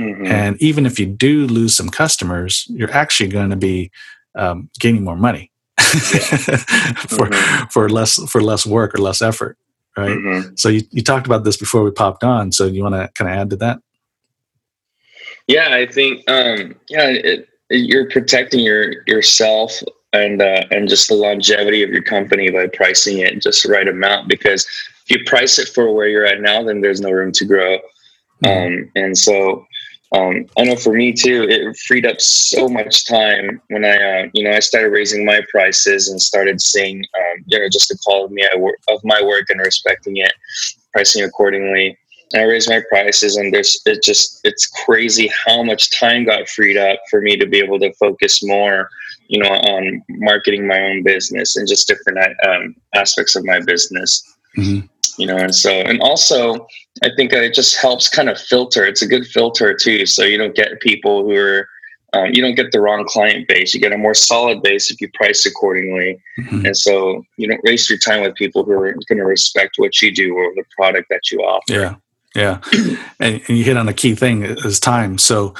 Mm-hmm. 0.00 0.26
And 0.26 0.60
even 0.60 0.86
if 0.86 0.98
you 0.98 1.06
do 1.06 1.46
lose 1.46 1.76
some 1.76 1.88
customers, 1.88 2.66
you're 2.68 2.90
actually 2.90 3.28
going 3.28 3.50
to 3.50 3.56
be 3.56 3.90
um, 4.34 4.68
gaining 4.80 5.04
more 5.04 5.16
money 5.16 5.52
for 5.78 7.28
mm-hmm. 7.28 7.66
for 7.66 7.88
less 7.88 8.16
for 8.30 8.40
less 8.40 8.66
work 8.66 8.94
or 8.94 8.98
less 8.98 9.22
effort, 9.22 9.56
right? 9.96 10.16
Mm-hmm. 10.16 10.54
So 10.56 10.68
you, 10.68 10.82
you 10.90 11.02
talked 11.02 11.26
about 11.26 11.44
this 11.44 11.56
before 11.56 11.84
we 11.84 11.90
popped 11.92 12.24
on. 12.24 12.50
So 12.50 12.66
you 12.66 12.82
want 12.82 12.94
to 12.94 13.08
kind 13.14 13.30
of 13.30 13.38
add 13.38 13.50
to 13.50 13.56
that? 13.56 13.78
Yeah, 15.46 15.74
I 15.74 15.86
think 15.86 16.28
um, 16.28 16.74
yeah, 16.88 17.10
it, 17.10 17.48
you're 17.70 18.08
protecting 18.10 18.60
your 18.60 19.04
yourself 19.06 19.80
and 20.12 20.40
uh, 20.42 20.64
and 20.70 20.88
just 20.88 21.08
the 21.08 21.14
longevity 21.14 21.82
of 21.82 21.90
your 21.90 22.02
company 22.02 22.50
by 22.50 22.66
pricing 22.66 23.18
it 23.18 23.42
just 23.42 23.64
the 23.64 23.72
right 23.72 23.86
amount. 23.86 24.28
Because 24.28 24.66
if 25.06 25.18
you 25.18 25.24
price 25.24 25.58
it 25.58 25.68
for 25.68 25.92
where 25.92 26.08
you're 26.08 26.26
at 26.26 26.40
now, 26.40 26.62
then 26.62 26.80
there's 26.80 27.00
no 27.00 27.10
room 27.10 27.32
to 27.32 27.44
grow. 27.44 27.78
Mm-hmm. 28.42 28.46
Um, 28.46 28.90
and 28.94 29.16
so 29.16 29.66
um, 30.14 30.46
I 30.56 30.64
know 30.64 30.76
for 30.76 30.92
me 30.92 31.12
too, 31.12 31.46
it 31.48 31.76
freed 31.76 32.06
up 32.06 32.20
so 32.20 32.68
much 32.68 33.06
time 33.06 33.60
when 33.68 33.84
I, 33.84 33.96
uh, 33.96 34.28
you 34.32 34.44
know, 34.44 34.52
I 34.52 34.60
started 34.60 34.90
raising 34.90 35.24
my 35.24 35.42
prices 35.50 36.08
and 36.08 36.20
started 36.20 36.60
seeing, 36.60 36.98
um, 36.98 37.44
you 37.46 37.58
know, 37.58 37.68
just 37.68 37.88
the 37.88 37.98
quality 38.04 38.36
of 38.88 39.00
my 39.02 39.20
work 39.22 39.50
and 39.50 39.60
respecting 39.60 40.18
it, 40.18 40.32
pricing 40.92 41.24
accordingly. 41.24 41.98
And 42.32 42.42
I 42.42 42.44
raised 42.46 42.70
my 42.70 42.82
prices, 42.88 43.36
and 43.36 43.52
there's 43.52 43.80
it 43.86 44.02
just 44.02 44.40
it's 44.44 44.66
crazy 44.84 45.30
how 45.46 45.62
much 45.62 45.90
time 45.96 46.24
got 46.24 46.48
freed 46.48 46.76
up 46.76 46.98
for 47.10 47.20
me 47.20 47.36
to 47.36 47.46
be 47.46 47.58
able 47.58 47.78
to 47.80 47.92
focus 47.94 48.42
more, 48.42 48.88
you 49.28 49.42
know, 49.42 49.50
on 49.50 50.02
marketing 50.08 50.66
my 50.66 50.80
own 50.80 51.02
business 51.02 51.56
and 51.56 51.68
just 51.68 51.86
different 51.86 52.18
um, 52.48 52.74
aspects 52.94 53.36
of 53.36 53.44
my 53.44 53.60
business. 53.60 54.22
Mm-hmm 54.56 54.86
you 55.18 55.26
know 55.26 55.36
and 55.36 55.54
so 55.54 55.70
and 55.70 56.00
also 56.00 56.66
i 57.02 57.10
think 57.16 57.32
it 57.32 57.54
just 57.54 57.76
helps 57.76 58.08
kind 58.08 58.28
of 58.28 58.38
filter 58.38 58.84
it's 58.84 59.02
a 59.02 59.06
good 59.06 59.26
filter 59.26 59.74
too 59.74 60.06
so 60.06 60.22
you 60.22 60.38
don't 60.38 60.54
get 60.54 60.80
people 60.80 61.24
who 61.24 61.36
are 61.36 61.68
um, 62.12 62.30
you 62.32 62.40
don't 62.40 62.54
get 62.54 62.70
the 62.70 62.80
wrong 62.80 63.04
client 63.08 63.48
base 63.48 63.74
you 63.74 63.80
get 63.80 63.92
a 63.92 63.98
more 63.98 64.14
solid 64.14 64.62
base 64.62 64.90
if 64.90 65.00
you 65.00 65.10
price 65.14 65.46
accordingly. 65.46 66.20
Mm-hmm. 66.38 66.66
and 66.66 66.76
so 66.76 67.24
you 67.36 67.48
don't 67.48 67.62
waste 67.64 67.90
your 67.90 67.98
time 67.98 68.22
with 68.22 68.34
people 68.36 68.64
who 68.64 68.72
are 68.72 68.92
going 68.92 69.18
to 69.18 69.24
respect 69.24 69.74
what 69.76 70.00
you 70.00 70.14
do 70.14 70.34
or 70.34 70.52
the 70.54 70.64
product 70.76 71.08
that 71.10 71.30
you 71.30 71.40
offer. 71.40 71.72
Yeah 71.72 71.94
yeah. 72.34 72.60
And, 73.20 73.40
and 73.46 73.56
you 73.56 73.62
hit 73.62 73.76
on 73.76 73.88
a 73.88 73.92
key 73.92 74.16
thing 74.16 74.42
is 74.42 74.80
time. 74.80 75.18
So 75.18 75.54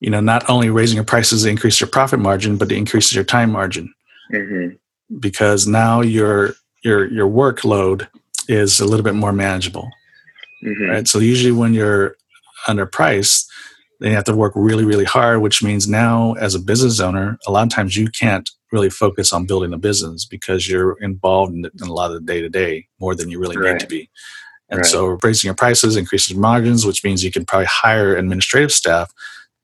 you 0.00 0.10
know 0.10 0.20
not 0.20 0.48
only 0.48 0.70
raising 0.70 0.96
your 0.96 1.04
prices 1.04 1.44
increase 1.44 1.80
your 1.80 1.88
profit 1.88 2.18
margin 2.18 2.56
but 2.56 2.72
it 2.72 2.76
increases 2.76 3.14
your 3.14 3.24
time 3.24 3.50
margin. 3.50 3.92
Mm-hmm. 4.32 4.76
because 5.18 5.66
now 5.66 6.00
you're 6.00 6.54
your 6.82 7.06
your 7.12 7.28
workload 7.28 8.08
is 8.48 8.80
a 8.80 8.84
little 8.84 9.04
bit 9.04 9.14
more 9.14 9.32
manageable. 9.32 9.90
Mm-hmm. 10.64 10.90
Right. 10.90 11.08
So 11.08 11.18
usually 11.18 11.52
when 11.52 11.74
you're 11.74 12.16
underpriced, 12.66 13.46
then 14.00 14.10
you 14.10 14.16
have 14.16 14.24
to 14.24 14.36
work 14.36 14.52
really, 14.54 14.84
really 14.84 15.04
hard, 15.04 15.40
which 15.40 15.62
means 15.62 15.88
now 15.88 16.32
as 16.34 16.54
a 16.54 16.60
business 16.60 17.00
owner, 17.00 17.38
a 17.46 17.50
lot 17.50 17.64
of 17.64 17.68
times 17.70 17.96
you 17.96 18.08
can't 18.08 18.48
really 18.72 18.90
focus 18.90 19.32
on 19.32 19.46
building 19.46 19.72
a 19.72 19.78
business 19.78 20.24
because 20.24 20.68
you're 20.68 20.98
involved 21.00 21.54
in, 21.54 21.64
in 21.64 21.88
a 21.88 21.92
lot 21.92 22.10
of 22.10 22.14
the 22.14 22.20
day 22.20 22.40
to 22.40 22.48
day 22.48 22.86
more 22.98 23.14
than 23.14 23.28
you 23.28 23.38
really 23.38 23.56
right. 23.56 23.72
need 23.72 23.80
to 23.80 23.86
be. 23.86 24.10
And 24.70 24.78
right. 24.78 24.86
so 24.86 25.18
raising 25.22 25.48
your 25.48 25.54
prices 25.54 25.96
increases 25.96 26.34
margins, 26.34 26.86
which 26.86 27.04
means 27.04 27.22
you 27.22 27.30
can 27.30 27.44
probably 27.44 27.66
hire 27.66 28.16
administrative 28.16 28.72
staff 28.72 29.12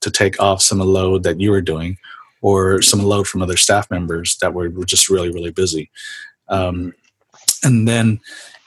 to 0.03 0.11
take 0.11 0.41
off 0.41 0.63
some 0.63 0.81
of 0.81 0.87
the 0.87 0.93
load 0.93 1.23
that 1.23 1.41
you 1.41 1.51
were 1.51 1.63
doing 1.63 1.97
or 2.43 2.83
some 2.83 3.03
load 3.03 3.27
from 3.27 3.43
other 3.43 3.57
staff 3.57 3.91
members 3.91 4.37
that 4.39 4.55
were, 4.55 4.71
were 4.71 4.85
just 4.85 5.09
really, 5.09 5.31
really 5.31 5.51
busy. 5.51 5.91
Um, 6.49 6.93
and 7.65 7.89
then, 7.89 8.21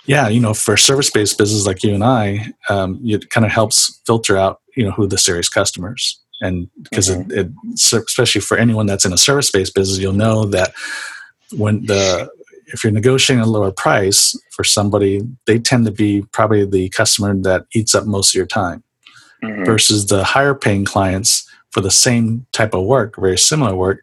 yeah, 0.05 0.27
you 0.27 0.39
know, 0.39 0.53
for 0.53 0.77
service-based 0.77 1.37
business 1.37 1.65
like 1.65 1.83
you 1.83 1.93
and 1.93 2.03
I, 2.03 2.53
um, 2.69 2.99
it 3.03 3.29
kind 3.29 3.45
of 3.45 3.51
helps 3.51 4.01
filter 4.05 4.37
out, 4.37 4.61
you 4.75 4.83
know, 4.83 4.91
who 4.91 5.07
the 5.07 5.17
serious 5.17 5.49
customers. 5.49 6.19
And 6.41 6.69
because 6.81 7.09
mm-hmm. 7.09 7.31
it, 7.31 7.47
it, 7.47 8.03
especially 8.07 8.41
for 8.41 8.57
anyone 8.57 8.87
that's 8.87 9.05
in 9.05 9.13
a 9.13 9.17
service-based 9.17 9.75
business, 9.75 9.99
you'll 9.99 10.13
know 10.13 10.45
that 10.45 10.73
when 11.51 11.85
the 11.85 12.29
if 12.67 12.83
you're 12.83 12.93
negotiating 12.93 13.43
a 13.43 13.47
lower 13.47 13.71
price 13.71 14.37
for 14.51 14.63
somebody, 14.63 15.21
they 15.45 15.59
tend 15.59 15.85
to 15.85 15.91
be 15.91 16.23
probably 16.31 16.65
the 16.65 16.87
customer 16.89 17.35
that 17.35 17.65
eats 17.75 17.93
up 17.93 18.05
most 18.05 18.29
of 18.29 18.35
your 18.35 18.45
time 18.45 18.81
mm-hmm. 19.43 19.65
versus 19.65 20.05
the 20.05 20.23
higher 20.23 20.55
paying 20.55 20.85
clients 20.85 21.49
for 21.71 21.81
the 21.81 21.91
same 21.91 22.45
type 22.53 22.73
of 22.73 22.85
work, 22.85 23.15
very 23.17 23.37
similar 23.37 23.75
work, 23.75 24.01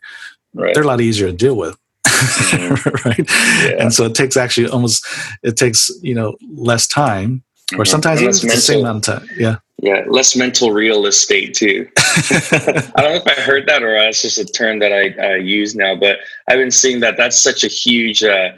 right. 0.54 0.74
they're 0.74 0.82
a 0.82 0.86
lot 0.86 1.00
easier 1.00 1.28
to 1.28 1.32
deal 1.32 1.56
with. 1.56 1.77
Right. 3.04 3.18
Yeah. 3.18 3.82
And 3.82 3.94
so 3.94 4.04
it 4.04 4.14
takes 4.14 4.36
actually 4.36 4.68
almost, 4.68 5.04
it 5.42 5.56
takes, 5.56 5.90
you 6.02 6.14
know, 6.14 6.36
less 6.54 6.86
time 6.86 7.42
or 7.72 7.78
mm-hmm. 7.78 7.84
sometimes 7.84 8.20
even 8.20 8.32
mental, 8.32 8.48
the 8.48 8.56
same 8.56 8.80
amount 8.80 9.08
of 9.08 9.20
time. 9.20 9.28
Yeah. 9.36 9.56
Yeah. 9.80 10.04
Less 10.08 10.34
mental 10.36 10.72
real 10.72 11.06
estate 11.06 11.54
too. 11.54 11.88
I 11.98 12.92
don't 12.96 13.14
know 13.14 13.22
if 13.24 13.26
I 13.26 13.40
heard 13.40 13.68
that 13.68 13.82
or 13.82 13.92
that's 13.92 14.22
just 14.22 14.38
a 14.38 14.44
term 14.44 14.80
that 14.80 14.92
I, 14.92 15.14
I 15.22 15.36
use 15.36 15.74
now, 15.74 15.94
but 15.94 16.18
I've 16.48 16.58
been 16.58 16.70
seeing 16.70 17.00
that 17.00 17.16
that's 17.16 17.38
such 17.38 17.62
a 17.62 17.68
huge, 17.68 18.22
uh, 18.24 18.50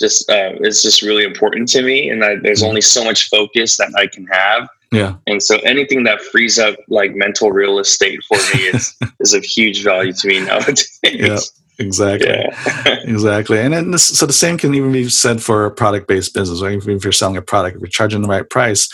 just 0.00 0.28
uh, 0.30 0.52
it's 0.60 0.82
just 0.82 1.02
really 1.02 1.24
important 1.24 1.68
to 1.68 1.82
me 1.82 2.10
and 2.10 2.24
I, 2.24 2.36
there's 2.36 2.60
mm-hmm. 2.60 2.68
only 2.68 2.80
so 2.80 3.04
much 3.04 3.28
focus 3.28 3.76
that 3.78 3.90
i 3.96 4.06
can 4.06 4.26
have 4.26 4.68
yeah 4.92 5.16
and 5.26 5.42
so 5.42 5.58
anything 5.58 6.04
that 6.04 6.20
frees 6.20 6.58
up 6.58 6.76
like 6.88 7.14
mental 7.14 7.52
real 7.52 7.78
estate 7.78 8.22
for 8.24 8.36
me 8.36 8.60
is 8.64 8.96
is 9.20 9.34
of 9.34 9.44
huge 9.44 9.82
value 9.82 10.12
to 10.12 10.28
me 10.28 10.40
nowadays 10.40 10.98
yeah 11.02 11.38
exactly 11.78 12.28
yeah. 12.28 12.98
exactly 13.04 13.58
and 13.60 13.72
then 13.72 13.90
this, 13.90 14.06
so 14.06 14.26
the 14.26 14.32
same 14.32 14.58
can 14.58 14.74
even 14.74 14.92
be 14.92 15.08
said 15.08 15.42
for 15.42 15.64
a 15.64 15.70
product-based 15.70 16.34
business 16.34 16.62
right 16.62 16.78
if 16.84 17.04
you're 17.04 17.12
selling 17.12 17.36
a 17.36 17.42
product 17.42 17.76
if 17.76 17.80
you're 17.80 17.88
charging 17.88 18.22
the 18.22 18.28
right 18.28 18.50
price 18.50 18.88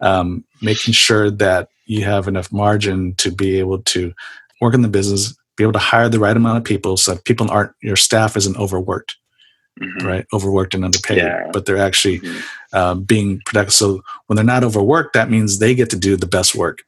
um, 0.00 0.44
making 0.62 0.92
sure 0.92 1.30
that 1.30 1.68
you 1.86 2.04
have 2.04 2.28
enough 2.28 2.52
margin 2.52 3.14
to 3.16 3.30
be 3.30 3.58
able 3.58 3.78
to 3.82 4.12
work 4.60 4.74
in 4.74 4.82
the 4.82 4.88
business 4.88 5.36
be 5.56 5.64
able 5.64 5.72
to 5.72 5.78
hire 5.78 6.08
the 6.08 6.18
right 6.18 6.36
amount 6.36 6.56
of 6.56 6.64
people 6.64 6.96
so 6.96 7.14
that 7.14 7.24
people 7.24 7.50
aren't 7.50 7.72
your 7.82 7.96
staff 7.96 8.36
isn't 8.36 8.56
overworked 8.56 9.16
mm-hmm. 9.80 10.06
right? 10.06 10.26
Overworked 10.32 10.74
and 10.74 10.84
underpaid, 10.84 11.18
yeah. 11.18 11.48
but 11.52 11.66
they're 11.66 11.78
actually 11.78 12.20
mm-hmm. 12.20 12.40
uh, 12.72 12.94
being 12.94 13.40
productive. 13.44 13.74
So 13.74 14.02
when 14.26 14.36
they're 14.36 14.44
not 14.44 14.64
overworked, 14.64 15.14
that 15.14 15.30
means 15.30 15.58
they 15.58 15.74
get 15.74 15.90
to 15.90 15.96
do 15.96 16.16
the 16.16 16.26
best 16.26 16.54
work, 16.54 16.82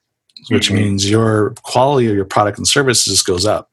which 0.51 0.69
mm-hmm. 0.69 0.77
means 0.77 1.11
your 1.11 1.55
quality 1.63 2.09
of 2.09 2.17
your 2.17 2.25
product 2.25 2.59
and 2.59 2.67
services 2.67 3.23
goes 3.23 3.47
up 3.47 3.71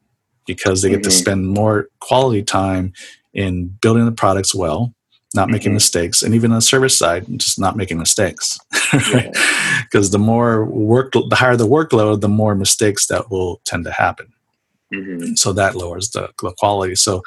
because 0.50 0.82
they 0.82 0.89
get 0.89 1.03
to 1.03 1.10
mm-hmm. 1.10 1.20
spend 1.20 1.48
more 1.48 1.89
quality 2.00 2.41
time 2.41 2.91
in 3.36 3.68
building 3.82 4.06
the 4.06 4.12
products 4.12 4.56
well, 4.56 4.91
not 5.36 5.48
making 5.48 5.68
mm-hmm. 5.68 5.75
mistakes, 5.75 6.24
and 6.24 6.34
even 6.34 6.51
on 6.51 6.56
the 6.56 6.62
service 6.62 6.98
side, 6.98 7.27
just 7.38 7.60
not 7.60 7.77
making 7.77 8.00
mistakes. 8.00 8.58
right? 9.13 9.32
Because 9.84 10.08
yeah. 10.08 10.13
the 10.13 10.18
more 10.18 10.65
work, 10.65 11.13
the 11.13 11.36
higher 11.36 11.56
the 11.56 11.68
workload, 11.68 12.22
the 12.22 12.27
more 12.27 12.56
mistakes 12.56 13.06
that 13.08 13.29
will 13.29 13.62
tend 13.63 13.86
to 13.86 13.91
happen. 13.91 14.34
Mm-hmm. 14.91 15.36
So 15.36 15.53
that 15.53 15.75
lowers 15.75 16.10
the, 16.10 16.32
the 16.41 16.51
quality. 16.58 16.96
So 16.96 17.22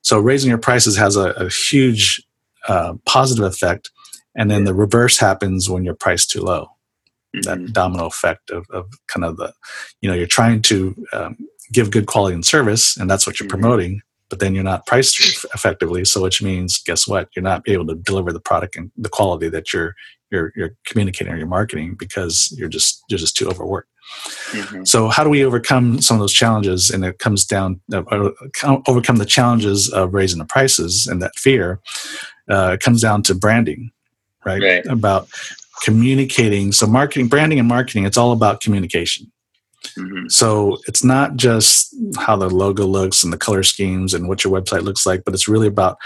so 0.00 0.18
raising 0.18 0.48
your 0.48 0.58
prices 0.58 0.96
has 0.96 1.14
a, 1.14 1.28
a 1.32 1.50
huge 1.50 2.22
uh, 2.68 2.94
positive 3.04 3.44
effect, 3.44 3.90
and 4.34 4.50
then 4.50 4.64
the 4.64 4.72
reverse 4.72 5.18
happens 5.18 5.68
when 5.68 5.84
you're 5.84 5.94
priced 5.94 6.30
too 6.30 6.40
low. 6.40 6.68
Mm-hmm. 7.36 7.42
That 7.42 7.72
domino 7.74 8.06
effect 8.06 8.50
of, 8.50 8.64
of 8.70 8.86
kind 9.08 9.24
of 9.26 9.36
the, 9.36 9.52
you 10.00 10.08
know, 10.08 10.16
you're 10.16 10.26
trying 10.26 10.62
to 10.62 10.94
um, 11.12 11.36
give 11.72 11.90
good 11.90 12.06
quality 12.06 12.34
and 12.34 12.44
service, 12.44 12.96
and 12.96 13.10
that's 13.10 13.26
what 13.26 13.38
you're 13.38 13.48
mm-hmm. 13.48 13.60
promoting, 13.60 14.02
but 14.28 14.40
then 14.40 14.54
you're 14.54 14.64
not 14.64 14.86
priced 14.86 15.44
effectively. 15.54 16.04
So 16.04 16.22
which 16.22 16.42
means, 16.42 16.78
guess 16.78 17.06
what? 17.06 17.28
You're 17.36 17.42
not 17.42 17.62
able 17.68 17.86
to 17.86 17.94
deliver 17.94 18.32
the 18.32 18.40
product 18.40 18.76
and 18.76 18.90
the 18.96 19.08
quality 19.08 19.48
that 19.50 19.72
you're 19.72 19.94
you're 20.30 20.52
you're 20.56 20.74
communicating 20.86 21.32
or 21.32 21.36
you're 21.36 21.46
marketing 21.46 21.94
because 21.98 22.54
you're 22.56 22.68
just 22.68 23.04
you're 23.08 23.18
just 23.18 23.36
too 23.36 23.48
overworked. 23.48 23.88
Mm-hmm. 24.50 24.84
So, 24.84 25.08
how 25.08 25.24
do 25.24 25.30
we 25.30 25.44
overcome 25.44 26.00
some 26.00 26.16
of 26.16 26.20
those 26.20 26.32
challenges? 26.32 26.90
And 26.90 27.04
it 27.04 27.18
comes 27.18 27.44
down 27.44 27.80
uh, 27.92 28.02
overcome 28.86 29.16
the 29.16 29.26
challenges 29.26 29.88
of 29.90 30.12
raising 30.14 30.38
the 30.38 30.44
prices 30.44 31.06
and 31.06 31.22
that 31.22 31.36
fear. 31.36 31.80
Uh, 32.48 32.72
it 32.74 32.80
comes 32.80 33.00
down 33.00 33.22
to 33.24 33.34
branding, 33.34 33.90
right? 34.44 34.62
right? 34.62 34.86
About 34.86 35.28
communicating. 35.84 36.72
So, 36.72 36.86
marketing, 36.86 37.28
branding, 37.28 37.58
and 37.58 37.68
marketing. 37.68 38.04
It's 38.04 38.16
all 38.16 38.32
about 38.32 38.60
communication. 38.60 39.30
Mm-hmm. 39.98 40.28
So 40.28 40.78
it's 40.86 41.04
not 41.04 41.36
just 41.36 41.94
how 42.18 42.36
the 42.36 42.48
logo 42.48 42.86
looks 42.86 43.22
and 43.22 43.32
the 43.32 43.38
color 43.38 43.62
schemes 43.62 44.14
and 44.14 44.28
what 44.28 44.44
your 44.44 44.52
website 44.52 44.82
looks 44.82 45.06
like, 45.06 45.24
but 45.24 45.34
it's 45.34 45.48
really 45.48 45.66
about 45.66 45.98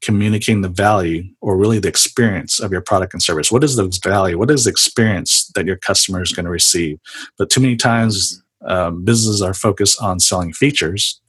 communicating 0.00 0.62
the 0.62 0.68
value 0.68 1.24
or 1.40 1.56
really 1.56 1.78
the 1.78 1.88
experience 1.88 2.60
of 2.60 2.70
your 2.70 2.80
product 2.80 3.12
and 3.12 3.22
service. 3.22 3.50
What 3.50 3.64
is 3.64 3.76
the 3.76 3.88
value? 4.02 4.38
What 4.38 4.50
is 4.50 4.64
the 4.64 4.70
experience 4.70 5.50
that 5.54 5.66
your 5.66 5.76
customer 5.76 6.22
is 6.22 6.32
going 6.32 6.44
to 6.44 6.50
receive? 6.50 6.98
But 7.36 7.50
too 7.50 7.60
many 7.60 7.76
times, 7.76 8.42
um, 8.66 9.04
businesses 9.04 9.42
are 9.42 9.54
focused 9.54 10.00
on 10.00 10.20
selling 10.20 10.52
features, 10.52 11.20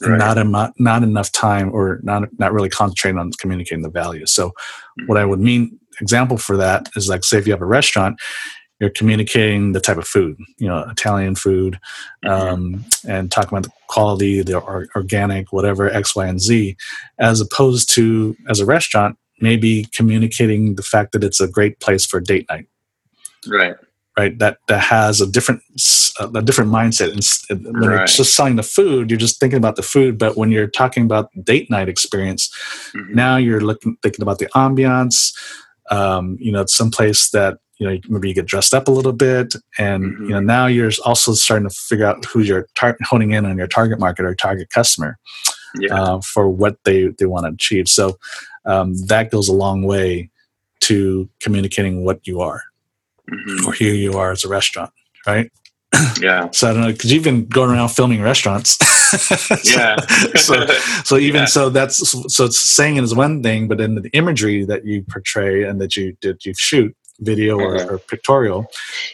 right. 0.00 0.18
not 0.18 0.38
em- 0.38 0.72
not 0.78 1.02
enough 1.02 1.32
time 1.32 1.70
or 1.72 2.00
not 2.02 2.28
not 2.38 2.52
really 2.52 2.70
concentrating 2.70 3.18
on 3.18 3.30
communicating 3.32 3.82
the 3.82 3.90
value. 3.90 4.26
So, 4.26 4.48
mm-hmm. 4.48 5.06
what 5.06 5.18
I 5.18 5.24
would 5.24 5.40
mean 5.40 5.78
example 6.00 6.36
for 6.36 6.56
that 6.56 6.88
is 6.96 7.08
like 7.08 7.24
say 7.24 7.38
if 7.38 7.46
you 7.46 7.52
have 7.52 7.62
a 7.62 7.66
restaurant 7.66 8.18
you're 8.80 8.90
communicating 8.90 9.72
the 9.72 9.80
type 9.80 9.96
of 9.96 10.06
food, 10.06 10.38
you 10.58 10.68
know, 10.68 10.86
Italian 10.90 11.34
food, 11.34 11.78
mm-hmm. 12.24 12.28
um, 12.28 12.84
and 13.08 13.30
talking 13.30 13.50
about 13.50 13.64
the 13.64 13.72
quality, 13.88 14.42
the 14.42 14.58
or, 14.58 14.88
organic, 14.94 15.52
whatever 15.52 15.88
X, 15.88 16.14
Y, 16.14 16.26
and 16.26 16.40
Z, 16.40 16.76
as 17.18 17.40
opposed 17.40 17.90
to 17.90 18.36
as 18.48 18.60
a 18.60 18.66
restaurant, 18.66 19.18
maybe 19.40 19.86
communicating 19.92 20.76
the 20.76 20.82
fact 20.82 21.12
that 21.12 21.24
it's 21.24 21.40
a 21.40 21.48
great 21.48 21.80
place 21.80 22.04
for 22.04 22.20
date 22.20 22.46
night. 22.50 22.68
Right. 23.46 23.76
Right. 24.18 24.38
That 24.38 24.58
that 24.68 24.80
has 24.80 25.20
a 25.20 25.26
different 25.26 25.62
a 26.18 26.40
different 26.40 26.70
mindset. 26.70 27.12
And 27.50 27.64
when 27.64 27.74
right. 27.74 27.98
you're 27.98 28.06
just 28.06 28.34
selling 28.34 28.56
the 28.56 28.62
food, 28.62 29.10
you're 29.10 29.18
just 29.18 29.38
thinking 29.38 29.58
about 29.58 29.76
the 29.76 29.82
food. 29.82 30.16
But 30.16 30.38
when 30.38 30.50
you're 30.50 30.68
talking 30.68 31.04
about 31.04 31.28
date 31.44 31.70
night 31.70 31.90
experience, 31.90 32.48
mm-hmm. 32.94 33.14
now 33.14 33.36
you're 33.36 33.60
looking 33.60 33.98
thinking 34.02 34.22
about 34.22 34.38
the 34.38 34.46
ambiance. 34.54 35.34
Um, 35.90 36.38
you 36.40 36.50
know, 36.50 36.62
it's 36.62 36.74
someplace 36.74 37.28
that 37.30 37.58
you 37.78 37.88
know 37.88 37.98
maybe 38.08 38.28
you 38.28 38.34
get 38.34 38.46
dressed 38.46 38.74
up 38.74 38.88
a 38.88 38.90
little 38.90 39.12
bit 39.12 39.54
and 39.78 40.04
mm-hmm. 40.04 40.22
you 40.24 40.30
know 40.30 40.38
mm-hmm. 40.38 40.46
now 40.46 40.66
you're 40.66 40.90
also 41.04 41.32
starting 41.32 41.68
to 41.68 41.74
figure 41.74 42.06
out 42.06 42.24
who 42.24 42.40
you're 42.40 42.66
tar- 42.74 42.96
honing 43.02 43.32
in 43.32 43.44
on 43.44 43.56
your 43.58 43.66
target 43.66 43.98
market 43.98 44.24
or 44.24 44.34
target 44.34 44.70
customer 44.70 45.18
yeah. 45.78 45.94
uh, 45.94 46.20
for 46.20 46.48
what 46.48 46.76
they 46.84 47.08
they 47.18 47.26
want 47.26 47.44
to 47.46 47.52
achieve 47.52 47.88
so 47.88 48.18
um, 48.64 48.94
that 49.06 49.30
goes 49.30 49.48
a 49.48 49.52
long 49.52 49.82
way 49.82 50.30
to 50.80 51.28
communicating 51.40 52.04
what 52.04 52.26
you 52.26 52.40
are 52.40 52.62
mm-hmm. 53.30 53.68
or 53.68 53.72
who 53.72 53.84
you 53.84 54.14
are 54.14 54.32
as 54.32 54.44
a 54.44 54.48
restaurant 54.48 54.92
right 55.26 55.50
yeah 56.20 56.48
so 56.52 56.68
i 56.68 56.72
don't 56.72 56.82
know 56.82 56.92
because 56.92 57.12
you've 57.12 57.24
been 57.24 57.46
going 57.46 57.70
around 57.70 57.88
filming 57.88 58.22
restaurants 58.22 58.78
yeah 59.64 59.96
so 60.36 60.66
so 61.04 61.16
even 61.18 61.42
yeah. 61.42 61.46
so 61.46 61.68
that's 61.70 62.10
so 62.34 62.44
it's 62.44 62.60
saying 62.60 62.96
it 62.96 63.04
is 63.04 63.14
one 63.14 63.42
thing 63.42 63.68
but 63.68 63.78
then 63.78 63.94
the 63.94 64.10
imagery 64.10 64.64
that 64.64 64.84
you 64.84 65.02
portray 65.02 65.62
and 65.62 65.80
that 65.80 65.96
you 65.96 66.16
did 66.20 66.44
you 66.44 66.54
shoot 66.54 66.94
video 67.20 67.58
or, 67.58 67.76
mm-hmm. 67.76 67.94
or 67.94 67.98
pictorial 67.98 68.66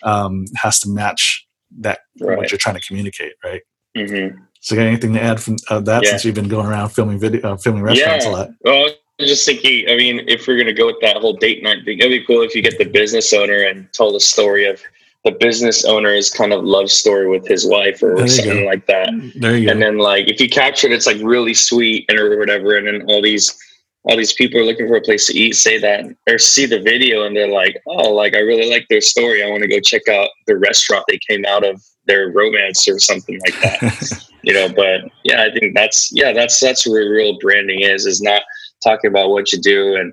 um, 0.03 0.45
has 0.57 0.81
to 0.81 0.89
match 0.89 1.47
that 1.79 2.01
right. 2.21 2.39
what 2.39 2.51
you're 2.51 2.59
trying 2.59 2.77
to 2.77 2.87
communicate, 2.87 3.33
right? 3.45 3.63
Mm-hmm. 3.97 4.39
So, 4.61 4.77
got 4.77 4.83
anything 4.83 5.13
to 5.15 5.23
add 5.23 5.41
from 5.41 5.57
uh, 5.71 5.81
that 5.81 6.05
yeah. 6.05 6.11
since 6.11 6.25
you've 6.25 6.35
been 6.35 6.49
going 6.49 6.67
around 6.67 6.91
filming 6.91 7.19
video, 7.19 7.53
uh, 7.53 7.57
filming 7.57 7.83
restaurants 7.83 8.25
yeah. 8.25 8.31
a 8.31 8.33
lot? 8.33 8.51
Well, 8.65 8.91
I'm 9.21 9.27
just 9.27 9.45
thinking. 9.45 9.89
I 9.89 9.97
mean, 9.97 10.25
if 10.29 10.47
we're 10.47 10.57
gonna 10.57 10.73
go 10.73 10.87
with 10.87 11.01
that 11.01 11.17
whole 11.17 11.35
date 11.35 11.63
night 11.63 11.85
thing, 11.85 11.99
it'd 11.99 12.11
be 12.11 12.25
cool 12.25 12.43
if 12.43 12.55
you 12.55 12.63
get 12.63 12.79
the 12.79 12.85
business 12.85 13.33
owner 13.33 13.63
and 13.63 13.93
tell 13.93 14.13
the 14.13 14.21
story 14.21 14.67
of 14.67 14.81
the 15.25 15.33
business 15.33 15.85
owner's 15.85 16.31
kind 16.31 16.53
of 16.53 16.65
love 16.65 16.91
story 16.91 17.29
with 17.29 17.47
his 17.47 17.67
wife 17.67 18.03
or 18.03 18.27
something 18.27 18.63
go. 18.63 18.67
like 18.67 18.87
that. 18.87 19.11
There 19.37 19.57
you 19.57 19.71
and 19.71 19.79
go. 19.79 19.87
then 19.87 19.99
like 19.99 20.29
if 20.29 20.41
you 20.41 20.49
capture 20.49 20.89
it, 20.89 20.93
it's 20.93 21.07
like 21.07 21.19
really 21.23 21.55
sweet 21.55 22.07
and 22.09 22.19
or 22.19 22.39
whatever, 22.39 22.77
and 22.77 22.87
then 22.87 23.03
all 23.09 23.23
these 23.23 23.57
all 24.05 24.17
these 24.17 24.33
people 24.33 24.61
are 24.61 24.65
looking 24.65 24.89
for 24.89 24.97
a 24.97 25.01
place 25.01 25.27
to 25.27 25.39
eat 25.39 25.55
say 25.55 25.79
that 25.79 26.05
or 26.29 26.39
see 26.39 26.67
the 26.67 26.81
video 26.81 27.25
and 27.25 27.37
they're 27.37 27.49
like 27.49 27.81
oh 27.87 28.13
like 28.13 28.35
i 28.35 28.41
really 28.41 28.69
like 28.69 28.87
their 28.89 29.01
story 29.01 29.43
i 29.43 29.51
want 29.51 29.63
to 29.63 29.69
go 29.69 29.81
check 29.81 30.07
out 30.09 30.29
the 30.47 30.57
restaurant 30.57 31.05
they 31.09 31.19
came 31.29 31.45
out 31.47 31.65
of 31.65 31.83
their 32.07 32.31
romance 32.31 32.89
or 32.89 32.99
something 32.99 33.39
like 33.41 33.61
that 33.61 34.29
you 34.43 34.53
know 34.53 34.69
but 34.69 35.03
yeah 35.25 35.43
i 35.45 35.53
think 35.57 35.75
that's 35.75 36.11
yeah 36.13 36.33
that's 36.33 36.59
that's 36.59 36.87
where 36.87 37.11
real 37.11 37.39
branding 37.41 37.81
is 37.81 38.07
is 38.07 38.21
not 38.21 38.43
talking 38.83 39.09
about 39.09 39.31
what 39.31 39.53
you 39.53 39.61
do 39.61 39.97
and 39.97 40.13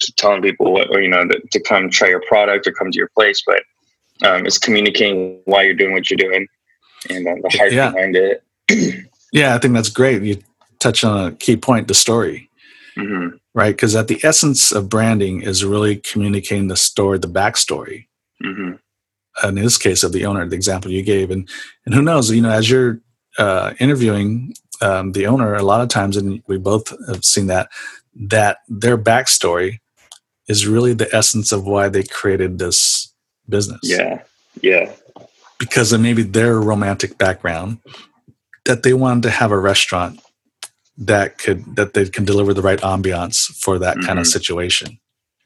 keep 0.00 0.16
telling 0.16 0.42
people 0.42 0.72
what 0.72 0.88
or 0.90 1.00
you 1.00 1.08
know 1.08 1.26
to, 1.26 1.40
to 1.52 1.60
come 1.60 1.90
try 1.90 2.08
your 2.08 2.22
product 2.28 2.66
or 2.66 2.72
come 2.72 2.90
to 2.90 2.98
your 2.98 3.10
place, 3.16 3.42
but 3.46 3.62
um, 4.26 4.46
it's 4.46 4.58
communicating 4.58 5.40
why 5.44 5.62
you're 5.62 5.74
doing 5.74 5.92
what 5.92 6.10
you're 6.10 6.16
doing 6.16 6.46
and 7.10 7.26
uh, 7.26 7.34
the 7.42 7.56
heart 7.56 7.72
yeah. 7.72 7.90
behind 7.90 8.16
it. 8.16 8.42
yeah, 9.32 9.54
I 9.54 9.58
think 9.58 9.74
that's 9.74 9.90
great. 9.90 10.22
You 10.22 10.38
touch 10.78 11.04
on 11.04 11.26
a 11.28 11.32
key 11.32 11.56
point: 11.56 11.88
the 11.88 11.94
story. 11.94 12.50
Mm-hmm. 12.96 13.36
Right, 13.54 13.74
because 13.74 13.94
at 13.94 14.08
the 14.08 14.20
essence 14.22 14.72
of 14.72 14.88
branding 14.88 15.42
is 15.42 15.64
really 15.64 15.96
communicating 15.96 16.68
the 16.68 16.76
story, 16.76 17.18
the 17.18 17.28
backstory. 17.28 18.06
Mm-hmm. 18.42 18.72
In 19.46 19.54
this 19.54 19.76
case, 19.76 20.02
of 20.02 20.12
the 20.12 20.24
owner, 20.24 20.46
the 20.48 20.56
example 20.56 20.90
you 20.90 21.02
gave, 21.02 21.30
and 21.30 21.48
and 21.84 21.94
who 21.94 22.00
knows, 22.00 22.30
you 22.30 22.40
know, 22.40 22.50
as 22.50 22.70
you're 22.70 23.00
uh, 23.38 23.74
interviewing 23.78 24.54
um, 24.80 25.12
the 25.12 25.26
owner, 25.26 25.54
a 25.54 25.62
lot 25.62 25.82
of 25.82 25.88
times, 25.88 26.16
and 26.16 26.42
we 26.46 26.56
both 26.56 26.92
have 27.08 27.24
seen 27.24 27.46
that 27.48 27.68
that 28.14 28.58
their 28.68 28.96
backstory 28.96 29.80
is 30.48 30.66
really 30.66 30.94
the 30.94 31.14
essence 31.14 31.52
of 31.52 31.66
why 31.66 31.88
they 31.88 32.02
created 32.02 32.58
this 32.58 33.12
business. 33.48 33.80
Yeah, 33.82 34.22
yeah. 34.62 34.92
Because 35.58 35.92
of 35.92 36.00
maybe 36.00 36.22
their 36.22 36.60
romantic 36.60 37.18
background, 37.18 37.78
that 38.64 38.82
they 38.82 38.94
wanted 38.94 39.22
to 39.24 39.30
have 39.30 39.50
a 39.50 39.58
restaurant 39.58 40.20
that 40.98 41.38
could 41.38 41.76
that 41.76 41.94
they 41.94 42.08
can 42.08 42.24
deliver 42.24 42.54
the 42.54 42.62
right 42.62 42.80
ambiance 42.80 43.46
for 43.56 43.78
that 43.78 43.96
mm-hmm. 43.96 44.06
kind 44.06 44.18
of 44.18 44.24
mm-hmm. 44.24 44.32
situation. 44.32 44.98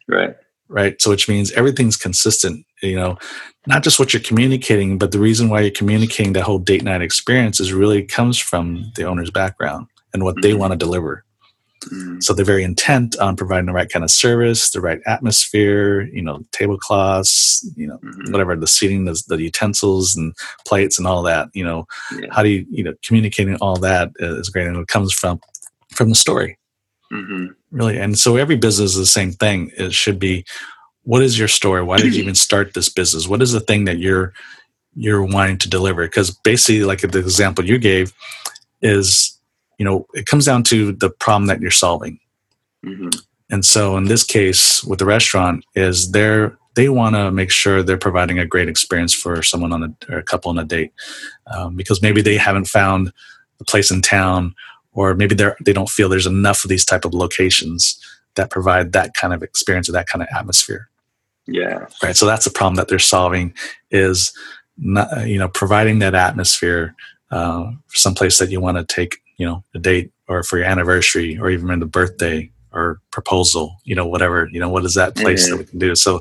Right. 0.09 0.37
Right. 0.69 1.01
So 1.03 1.11
which 1.11 1.29
means 1.29 1.51
everything's 1.53 1.97
consistent, 1.97 2.65
you 2.81 2.95
know, 2.95 3.19
not 3.67 3.83
just 3.83 3.99
what 3.99 4.13
you're 4.13 4.23
communicating, 4.23 4.99
but 4.99 5.11
the 5.11 5.19
reason 5.19 5.49
why 5.49 5.63
you're 5.63 5.71
communicating 5.71 6.33
that 6.35 6.45
whole 6.45 6.61
date 6.61 6.85
night 6.85 7.03
experience 7.03 7.59
is 7.59 7.73
really 7.73 8.05
comes 8.05 8.39
from 8.39 8.93
the 8.95 9.05
owner's 9.05 9.31
background 9.31 9.89
and 10.15 10.23
what 10.23 10.37
mm-hmm. 10.37 10.43
they 10.43 10.55
want 10.55 10.73
to 10.73 10.77
deliver. 10.77 11.25
Mm-hmm. 11.87 12.21
So 12.21 12.35
they're 12.35 12.45
very 12.45 12.63
intent 12.63 13.17
on 13.19 13.37
providing 13.37 13.67
the 13.67 13.73
right 13.73 13.89
kind 13.89 14.05
of 14.05 14.11
service, 14.11 14.71
the 14.71 14.81
right 14.81 15.01
atmosphere, 15.07 16.03
you 16.13 16.21
know, 16.21 16.45
tablecloths, 16.53 17.67
you 17.75 17.87
know, 17.87 17.99
mm-hmm. 17.99 18.33
whatever 18.33 18.55
the 18.55 18.67
seating, 18.67 19.07
the, 19.07 19.21
the, 19.29 19.41
utensils 19.41 20.15
and 20.15 20.35
plates 20.67 20.99
and 20.99 21.07
all 21.07 21.23
that. 21.23 21.49
You 21.55 21.65
know, 21.65 21.87
yeah. 22.19 22.27
how 22.31 22.43
do 22.43 22.51
you, 22.51 22.67
you 22.71 22.85
know, 22.85 22.93
communicating 23.03 23.57
all 23.57 23.77
that 23.77 24.11
is 24.19 24.51
great, 24.51 24.67
and 24.67 24.77
it 24.77 24.89
comes 24.89 25.13
from 25.13 25.41
from 25.95 26.11
the 26.11 26.15
story, 26.15 26.59
mm-hmm. 27.11 27.47
really. 27.71 27.99
And 27.99 28.19
so 28.19 28.37
every 28.37 28.57
business 28.57 28.93
is 28.93 28.99
the 28.99 29.07
same 29.07 29.33
thing. 29.33 29.71
It 29.79 29.95
should 29.95 30.19
be, 30.19 30.45
what 31.05 31.23
is 31.23 31.39
your 31.39 31.49
story? 31.49 31.83
Why 31.83 31.97
did 31.97 32.15
you 32.15 32.23
even 32.23 32.35
start 32.35 32.75
this 32.75 32.91
business? 32.91 33.27
What 33.27 33.43
is 33.43 33.53
the 33.53 33.61
thing 33.61 33.87
that 33.87 33.99
you're 33.99 34.35
you're 34.95 35.25
wanting 35.25 35.57
to 35.59 35.71
deliver? 35.71 36.05
Because 36.05 36.31
basically, 36.31 36.85
like 36.85 37.01
the 37.01 37.19
example 37.19 37.65
you 37.65 37.79
gave, 37.79 38.13
is 38.83 39.40
you 39.81 39.85
know, 39.87 40.07
it 40.13 40.27
comes 40.27 40.45
down 40.45 40.63
to 40.65 40.93
the 40.93 41.09
problem 41.09 41.47
that 41.47 41.63
you're 41.63 41.71
solving. 41.71 42.21
Mm-hmm. 42.85 43.09
And 43.49 43.65
so 43.65 43.97
in 43.97 44.05
this 44.05 44.23
case 44.23 44.85
with 44.85 44.99
the 44.99 45.07
restaurant 45.07 45.65
is 45.75 46.13
they're 46.13 46.59
they 46.75 46.91
want 46.91 47.17
to 47.17 47.33
make 47.33 47.51
sure 47.51 47.83
they're 47.83 47.97
providing 47.97 48.39
a 48.39 48.47
great 48.47 48.69
experience 48.69 49.13
for 49.13 49.43
someone 49.43 49.73
on 49.73 49.83
a, 49.83 50.13
or 50.13 50.19
a 50.19 50.23
couple 50.23 50.51
on 50.51 50.59
a 50.59 50.65
date 50.65 50.93
um, 51.47 51.75
because 51.75 52.01
maybe 52.01 52.21
they 52.21 52.37
haven't 52.37 52.67
found 52.67 53.11
a 53.59 53.65
place 53.65 53.91
in 53.91 54.03
town 54.03 54.55
or 54.93 55.15
maybe 55.15 55.35
they're 55.35 55.57
they 55.65 55.73
don't 55.73 55.89
feel 55.89 56.11
there's 56.11 56.27
enough 56.27 56.63
of 56.63 56.69
these 56.69 56.85
type 56.85 57.07
of 57.07 57.15
locations 57.15 57.99
that 58.35 58.51
provide 58.51 58.93
that 58.93 59.15
kind 59.15 59.33
of 59.33 59.43
experience 59.43 59.89
or 59.89 59.93
that 59.93 60.07
kind 60.07 60.23
of 60.23 60.29
atmosphere 60.37 60.91
yeah 61.47 61.87
right 62.03 62.17
so 62.17 62.27
that's 62.27 62.45
the 62.45 62.51
problem 62.51 62.77
that 62.77 62.89
they're 62.89 62.99
solving 62.99 63.53
is 63.91 64.33
not, 64.77 65.27
you 65.27 65.39
know 65.39 65.49
providing 65.49 66.01
that 66.01 66.15
atmosphere 66.15 66.95
uh, 67.31 67.71
someplace 67.89 68.39
that 68.39 68.51
you 68.51 68.61
want 68.61 68.77
to 68.77 68.85
take 68.85 69.21
you 69.41 69.47
know 69.47 69.65
a 69.75 69.79
date 69.79 70.13
or 70.29 70.43
for 70.43 70.59
your 70.59 70.67
anniversary 70.67 71.39
or 71.39 71.51
even 71.51 71.81
the 71.81 71.87
birthday 71.87 72.49
or 72.73 73.01
proposal 73.11 73.75
you 73.85 73.95
know 73.95 74.07
whatever 74.07 74.49
you 74.53 74.61
know 74.61 74.69
what 74.69 74.85
is 74.85 74.95
that 74.95 75.17
place 75.17 75.45
mm-hmm. 75.45 75.57
that 75.57 75.59
we 75.59 75.65
can 75.65 75.79
do 75.79 75.97
so 75.97 76.21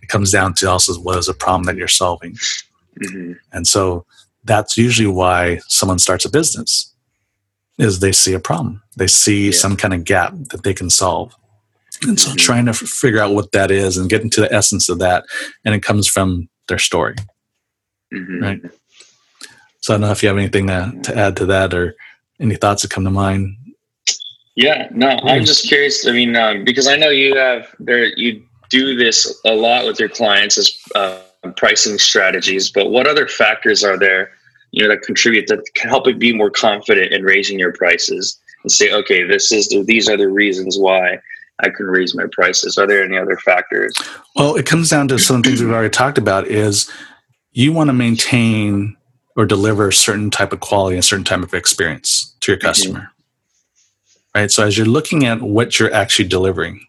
it 0.00 0.08
comes 0.08 0.30
down 0.30 0.54
to 0.54 0.70
also 0.70 0.94
what 1.00 1.18
is 1.18 1.28
a 1.28 1.34
problem 1.34 1.64
that 1.64 1.76
you're 1.76 1.88
solving 1.88 2.34
mm-hmm. 3.02 3.32
and 3.52 3.66
so 3.66 4.06
that's 4.44 4.78
usually 4.78 5.08
why 5.08 5.58
someone 5.66 5.98
starts 5.98 6.24
a 6.24 6.30
business 6.30 6.94
is 7.78 7.98
they 7.98 8.12
see 8.12 8.32
a 8.32 8.40
problem 8.40 8.80
they 8.96 9.08
see 9.08 9.46
yeah. 9.46 9.52
some 9.52 9.76
kind 9.76 9.92
of 9.92 10.04
gap 10.04 10.32
that 10.50 10.62
they 10.62 10.72
can 10.72 10.88
solve 10.88 11.34
and 12.02 12.18
so 12.18 12.28
mm-hmm. 12.28 12.36
trying 12.36 12.64
to 12.64 12.70
f- 12.70 12.76
figure 12.76 13.20
out 13.20 13.34
what 13.34 13.50
that 13.50 13.72
is 13.72 13.96
and 13.96 14.08
get 14.08 14.22
into 14.22 14.40
the 14.40 14.52
essence 14.54 14.88
of 14.88 15.00
that 15.00 15.24
and 15.64 15.74
it 15.74 15.82
comes 15.82 16.06
from 16.06 16.48
their 16.68 16.78
story 16.78 17.16
mm-hmm. 18.14 18.40
right 18.40 18.60
so 19.80 19.92
i 19.92 19.94
don't 19.94 20.02
know 20.02 20.12
if 20.12 20.22
you 20.22 20.28
have 20.28 20.38
anything 20.38 20.68
to, 20.68 20.92
to 21.02 21.18
add 21.18 21.36
to 21.36 21.44
that 21.44 21.74
or 21.74 21.96
any 22.42 22.56
thoughts 22.56 22.82
that 22.82 22.90
come 22.90 23.04
to 23.04 23.10
mind? 23.10 23.56
Yeah, 24.54 24.88
no, 24.92 25.08
I'm 25.08 25.46
just 25.46 25.66
curious. 25.66 26.06
I 26.06 26.12
mean, 26.12 26.36
um, 26.36 26.64
because 26.64 26.86
I 26.86 26.96
know 26.96 27.08
you 27.08 27.36
have 27.36 27.74
there, 27.78 28.06
you 28.18 28.44
do 28.68 28.96
this 28.96 29.40
a 29.46 29.54
lot 29.54 29.86
with 29.86 29.98
your 29.98 30.10
clients 30.10 30.58
as 30.58 30.76
uh, 30.94 31.20
pricing 31.56 31.98
strategies. 31.98 32.70
But 32.70 32.90
what 32.90 33.06
other 33.06 33.26
factors 33.26 33.82
are 33.82 33.98
there, 33.98 34.30
you 34.72 34.82
know, 34.82 34.88
that 34.88 35.02
contribute 35.02 35.46
that 35.48 35.64
can 35.74 35.88
help 35.88 36.06
you 36.06 36.14
be 36.14 36.34
more 36.34 36.50
confident 36.50 37.12
in 37.12 37.22
raising 37.22 37.58
your 37.58 37.72
prices 37.72 38.38
and 38.62 38.70
say, 38.70 38.92
okay, 38.92 39.22
this 39.24 39.52
is 39.52 39.68
the, 39.68 39.82
these 39.82 40.08
are 40.08 40.16
the 40.16 40.28
reasons 40.28 40.78
why 40.78 41.18
I 41.60 41.70
can 41.70 41.86
raise 41.86 42.14
my 42.14 42.24
prices. 42.32 42.76
Are 42.76 42.86
there 42.86 43.04
any 43.04 43.16
other 43.16 43.36
factors? 43.36 43.94
Well, 44.36 44.56
it 44.56 44.66
comes 44.66 44.90
down 44.90 45.08
to 45.08 45.18
some 45.18 45.42
things 45.42 45.62
we've 45.62 45.72
already 45.72 45.90
talked 45.90 46.18
about. 46.18 46.46
Is 46.46 46.90
you 47.52 47.72
want 47.72 47.88
to 47.88 47.94
maintain 47.94 48.96
or 49.36 49.46
deliver 49.46 49.88
a 49.88 49.92
certain 49.92 50.30
type 50.30 50.52
of 50.52 50.60
quality, 50.60 50.96
and 50.96 51.04
a 51.04 51.06
certain 51.06 51.24
type 51.24 51.42
of 51.42 51.54
experience 51.54 52.34
to 52.40 52.52
your 52.52 52.58
mm-hmm. 52.58 52.66
customer. 52.66 53.00
Mm-hmm. 53.00 53.08
Right. 54.34 54.50
So 54.50 54.66
as 54.66 54.78
you're 54.78 54.86
looking 54.86 55.26
at 55.26 55.42
what 55.42 55.78
you're 55.78 55.92
actually 55.92 56.28
delivering, 56.28 56.86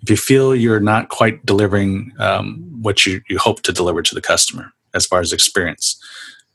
if 0.00 0.10
you 0.10 0.16
feel 0.16 0.54
you're 0.54 0.78
not 0.78 1.08
quite 1.08 1.44
delivering 1.44 2.12
um, 2.20 2.78
what 2.80 3.06
you, 3.06 3.22
you 3.28 3.38
hope 3.38 3.62
to 3.62 3.72
deliver 3.72 4.02
to 4.02 4.14
the 4.14 4.20
customer 4.20 4.72
as 4.94 5.04
far 5.04 5.20
as 5.20 5.32
experience, 5.32 6.00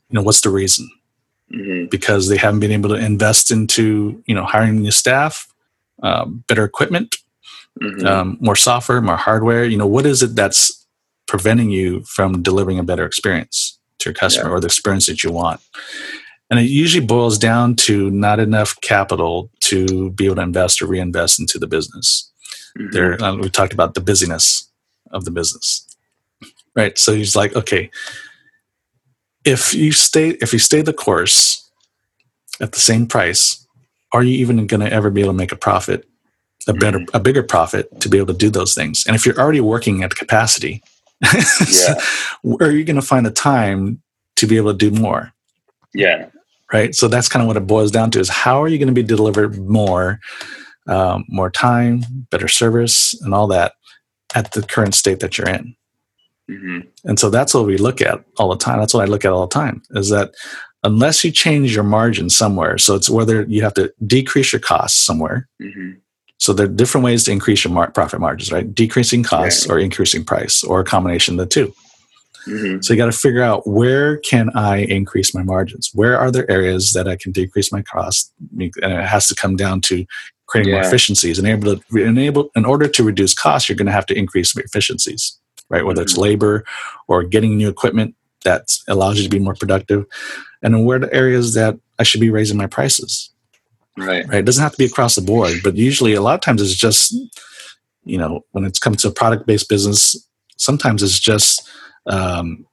you 0.08 0.14
know, 0.14 0.22
what's 0.22 0.40
the 0.40 0.48
reason? 0.48 0.88
Mm-hmm. 1.52 1.88
Because 1.90 2.28
they 2.28 2.38
haven't 2.38 2.60
been 2.60 2.72
able 2.72 2.88
to 2.88 2.94
invest 2.94 3.50
into, 3.50 4.22
you 4.26 4.34
know, 4.34 4.44
hiring 4.44 4.80
new 4.80 4.90
staff, 4.90 5.46
um, 6.02 6.44
better 6.48 6.64
equipment, 6.64 7.16
mm-hmm. 7.82 8.06
um, 8.06 8.38
more 8.40 8.56
software, 8.56 9.02
more 9.02 9.18
hardware. 9.18 9.64
You 9.64 9.76
know, 9.76 9.86
what 9.86 10.06
is 10.06 10.22
it 10.22 10.34
that's 10.34 10.86
preventing 11.26 11.70
you 11.70 12.04
from 12.04 12.42
delivering 12.42 12.78
a 12.78 12.82
better 12.82 13.04
experience? 13.04 13.78
To 14.02 14.10
your 14.10 14.14
customer 14.14 14.50
yeah. 14.50 14.56
or 14.56 14.60
the 14.60 14.66
experience 14.66 15.06
that 15.06 15.22
you 15.24 15.32
want. 15.32 15.60
And 16.50 16.60
it 16.60 16.68
usually 16.68 17.04
boils 17.04 17.38
down 17.38 17.76
to 17.76 18.10
not 18.10 18.38
enough 18.38 18.78
capital 18.82 19.50
to 19.60 20.10
be 20.10 20.26
able 20.26 20.36
to 20.36 20.42
invest 20.42 20.82
or 20.82 20.86
reinvest 20.86 21.40
into 21.40 21.58
the 21.58 21.66
business. 21.66 22.30
Mm-hmm. 22.78 22.90
There, 22.90 23.22
uh, 23.22 23.36
we 23.36 23.48
talked 23.48 23.72
about 23.72 23.94
the 23.94 24.00
busyness 24.00 24.68
of 25.12 25.24
the 25.24 25.30
business, 25.30 25.86
right? 26.76 26.98
So 26.98 27.14
he's 27.14 27.34
like, 27.34 27.56
okay, 27.56 27.90
if 29.44 29.74
you 29.74 29.92
stay 29.92 30.30
if 30.40 30.52
you 30.52 30.58
stay 30.58 30.82
the 30.82 30.92
course 30.92 31.70
at 32.60 32.72
the 32.72 32.80
same 32.80 33.06
price, 33.06 33.66
are 34.12 34.22
you 34.22 34.34
even 34.38 34.66
going 34.66 34.80
to 34.80 34.92
ever 34.92 35.10
be 35.10 35.22
able 35.22 35.32
to 35.32 35.38
make 35.38 35.52
a 35.52 35.56
profit, 35.56 36.06
a 36.68 36.72
better, 36.72 36.98
mm-hmm. 36.98 37.16
a 37.16 37.20
bigger 37.20 37.42
profit 37.42 38.00
to 38.00 38.08
be 38.08 38.18
able 38.18 38.32
to 38.32 38.38
do 38.38 38.50
those 38.50 38.74
things? 38.74 39.04
And 39.06 39.16
if 39.16 39.26
you're 39.26 39.40
already 39.40 39.60
working 39.60 40.02
at 40.02 40.14
capacity, 40.14 40.82
yeah. 41.70 41.94
where 42.42 42.68
are 42.68 42.72
you 42.72 42.84
going 42.84 42.96
to 42.96 43.02
find 43.02 43.24
the 43.24 43.30
time 43.30 44.02
to 44.36 44.46
be 44.46 44.56
able 44.56 44.72
to 44.72 44.78
do 44.78 44.90
more? 44.90 45.32
Yeah. 45.94 46.28
Right. 46.72 46.94
So 46.94 47.06
that's 47.06 47.28
kind 47.28 47.42
of 47.42 47.46
what 47.46 47.56
it 47.56 47.66
boils 47.66 47.90
down 47.90 48.10
to: 48.12 48.20
is 48.20 48.28
how 48.28 48.62
are 48.62 48.68
you 48.68 48.78
going 48.78 48.88
to 48.88 48.94
be 48.94 49.02
delivered 49.02 49.58
more, 49.58 50.20
um, 50.88 51.24
more 51.28 51.50
time, 51.50 52.02
better 52.30 52.48
service, 52.48 53.14
and 53.22 53.34
all 53.34 53.46
that 53.48 53.74
at 54.34 54.52
the 54.52 54.62
current 54.62 54.94
state 54.94 55.20
that 55.20 55.36
you're 55.36 55.48
in. 55.48 55.76
Mm-hmm. 56.50 56.88
And 57.04 57.20
so 57.20 57.28
that's 57.28 57.52
what 57.52 57.66
we 57.66 57.76
look 57.76 58.00
at 58.00 58.24
all 58.38 58.48
the 58.48 58.56
time. 58.56 58.78
That's 58.78 58.94
what 58.94 59.02
I 59.02 59.10
look 59.10 59.24
at 59.26 59.32
all 59.32 59.46
the 59.46 59.54
time: 59.54 59.82
is 59.90 60.08
that 60.08 60.32
unless 60.82 61.22
you 61.24 61.30
change 61.30 61.74
your 61.74 61.84
margin 61.84 62.30
somewhere, 62.30 62.78
so 62.78 62.94
it's 62.94 63.10
whether 63.10 63.42
you 63.42 63.62
have 63.62 63.74
to 63.74 63.92
decrease 64.06 64.52
your 64.52 64.60
costs 64.60 64.98
somewhere. 64.98 65.48
Mm-hmm 65.60 65.98
so 66.42 66.52
there 66.52 66.66
are 66.66 66.68
different 66.68 67.04
ways 67.04 67.22
to 67.22 67.30
increase 67.30 67.62
your 67.62 67.72
mar- 67.72 67.92
profit 67.92 68.18
margins, 68.18 68.50
right? 68.50 68.74
Decreasing 68.74 69.22
costs 69.22 69.68
right. 69.68 69.76
or 69.76 69.78
increasing 69.78 70.24
price, 70.24 70.64
or 70.64 70.80
a 70.80 70.84
combination 70.84 71.38
of 71.38 71.38
the 71.38 71.46
2 71.46 71.72
mm-hmm. 72.48 72.80
So 72.80 72.92
you 72.92 72.98
got 72.98 73.06
to 73.06 73.12
figure 73.12 73.44
out 73.44 73.64
where 73.64 74.16
can 74.16 74.50
I 74.56 74.78
increase 74.78 75.36
my 75.36 75.44
margins? 75.44 75.92
Where 75.94 76.18
are 76.18 76.32
there 76.32 76.50
areas 76.50 76.94
that 76.94 77.06
I 77.06 77.14
can 77.14 77.30
decrease 77.30 77.70
my 77.70 77.80
costs? 77.82 78.32
And 78.58 78.72
it 78.92 79.04
has 79.04 79.28
to 79.28 79.36
come 79.36 79.54
down 79.54 79.82
to 79.82 80.04
creating 80.48 80.72
yeah. 80.72 80.80
more 80.80 80.88
efficiencies. 80.88 81.38
And 81.38 81.46
able 81.46 81.76
to 81.76 81.96
enable 81.96 82.50
in 82.56 82.64
order 82.64 82.88
to 82.88 83.04
reduce 83.04 83.34
costs, 83.34 83.68
you're 83.68 83.76
going 83.76 83.86
to 83.86 83.92
have 83.92 84.06
to 84.06 84.18
increase 84.18 84.56
efficiencies, 84.56 85.38
right? 85.68 85.86
Whether 85.86 86.00
mm-hmm. 86.00 86.08
it's 86.08 86.16
labor 86.16 86.64
or 87.06 87.22
getting 87.22 87.56
new 87.56 87.68
equipment 87.68 88.16
that 88.44 88.64
allows 88.88 89.18
you 89.18 89.22
to 89.22 89.30
be 89.30 89.38
more 89.38 89.54
productive, 89.54 90.06
and 90.60 90.74
then 90.74 90.84
where 90.84 90.96
are 90.96 91.06
the 91.06 91.14
areas 91.14 91.54
that 91.54 91.78
I 92.00 92.02
should 92.02 92.20
be 92.20 92.30
raising 92.30 92.58
my 92.58 92.66
prices? 92.66 93.30
Right. 93.96 94.26
Right. 94.26 94.38
It 94.38 94.44
doesn't 94.46 94.62
have 94.62 94.72
to 94.72 94.78
be 94.78 94.86
across 94.86 95.14
the 95.14 95.22
board, 95.22 95.56
but 95.62 95.76
usually 95.76 96.14
a 96.14 96.22
lot 96.22 96.34
of 96.34 96.40
times 96.40 96.62
it's 96.62 96.74
just, 96.74 97.14
you 98.04 98.18
know, 98.18 98.44
when 98.52 98.64
it 98.64 98.80
comes 98.80 99.02
to 99.02 99.08
a 99.08 99.12
product 99.12 99.46
based 99.46 99.68
business, 99.68 100.16
sometimes 100.56 101.02
it's 101.02 101.18
just, 101.18 101.68
um, 102.06 102.66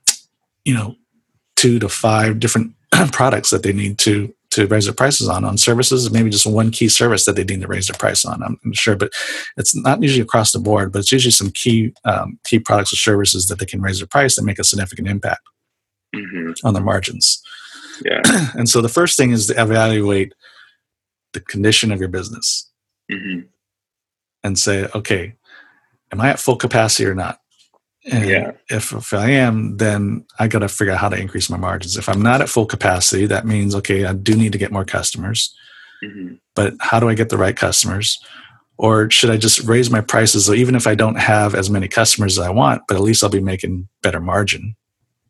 you 0.63 0.73
know, 0.73 0.95
two 1.55 1.79
to 1.79 1.89
five 1.89 2.39
different 2.39 2.73
products 3.11 3.49
that 3.49 3.63
they 3.63 3.73
need 3.73 3.97
to 3.99 4.33
to 4.51 4.65
raise 4.65 4.85
their 4.85 4.93
prices 4.93 5.29
on 5.29 5.45
on 5.45 5.57
services, 5.57 6.11
maybe 6.11 6.29
just 6.29 6.47
one 6.47 6.71
key 6.71 6.89
service 6.89 7.25
that 7.25 7.35
they 7.35 7.43
need 7.43 7.61
to 7.61 7.67
raise 7.67 7.87
their 7.87 7.97
price 7.97 8.25
on. 8.25 8.41
I'm, 8.41 8.59
I'm 8.65 8.73
sure, 8.73 8.95
but 8.95 9.11
it's 9.57 9.75
not 9.75 10.01
usually 10.01 10.21
across 10.21 10.51
the 10.51 10.59
board, 10.59 10.91
but 10.91 10.99
it's 10.99 11.11
usually 11.11 11.31
some 11.31 11.51
key 11.51 11.93
um, 12.05 12.39
key 12.45 12.59
products 12.59 12.93
or 12.93 12.95
services 12.95 13.47
that 13.47 13.59
they 13.59 13.65
can 13.65 13.81
raise 13.81 13.99
their 13.99 14.07
price 14.07 14.37
and 14.37 14.45
make 14.47 14.57
a 14.57 14.63
significant 14.63 15.07
impact 15.07 15.41
mm-hmm. 16.15 16.65
on 16.65 16.73
their 16.73 16.83
margins. 16.83 17.43
Yeah. 18.03 18.21
and 18.55 18.67
so 18.67 18.81
the 18.81 18.89
first 18.89 19.17
thing 19.17 19.31
is 19.31 19.47
to 19.47 19.61
evaluate 19.61 20.33
the 21.33 21.39
condition 21.39 21.91
of 21.91 21.99
your 21.99 22.09
business 22.09 22.69
mm-hmm. 23.11 23.41
and 24.43 24.57
say, 24.57 24.87
okay, 24.95 25.35
am 26.11 26.21
I 26.21 26.29
at 26.29 26.39
full 26.39 26.55
capacity 26.55 27.05
or 27.05 27.15
not? 27.15 27.39
And 28.11 28.29
yeah. 28.29 28.51
if, 28.69 28.93
if 28.93 29.13
I 29.13 29.29
am, 29.31 29.77
then 29.77 30.25
I 30.39 30.47
got 30.47 30.59
to 30.59 30.69
figure 30.69 30.93
out 30.93 30.99
how 30.99 31.09
to 31.09 31.19
increase 31.19 31.49
my 31.49 31.57
margins. 31.57 31.97
If 31.97 32.07
I'm 32.07 32.21
not 32.21 32.41
at 32.41 32.49
full 32.49 32.65
capacity, 32.65 33.25
that 33.25 33.45
means, 33.45 33.75
okay, 33.75 34.05
I 34.05 34.13
do 34.13 34.35
need 34.35 34.53
to 34.53 34.57
get 34.57 34.71
more 34.71 34.85
customers. 34.85 35.53
Mm-hmm. 36.03 36.35
But 36.55 36.75
how 36.79 36.99
do 36.99 37.09
I 37.09 37.13
get 37.13 37.29
the 37.29 37.37
right 37.37 37.55
customers? 37.55 38.17
Or 38.77 39.11
should 39.11 39.29
I 39.29 39.37
just 39.37 39.59
raise 39.67 39.91
my 39.91 39.99
prices? 39.99 40.45
So 40.45 40.53
even 40.53 40.75
if 40.75 40.87
I 40.87 40.95
don't 40.95 41.19
have 41.19 41.53
as 41.53 41.69
many 41.69 41.89
customers 41.89 42.39
as 42.39 42.45
I 42.45 42.49
want, 42.49 42.83
but 42.87 42.95
at 42.95 43.03
least 43.03 43.23
I'll 43.23 43.29
be 43.29 43.41
making 43.41 43.89
better 44.01 44.21
margin 44.21 44.75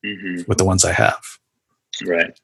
mm-hmm. 0.06 0.44
with 0.48 0.60
the 0.60 0.66
ones 0.66 0.86
I 0.86 0.94
have. 0.94 1.22
Right. 2.06 2.40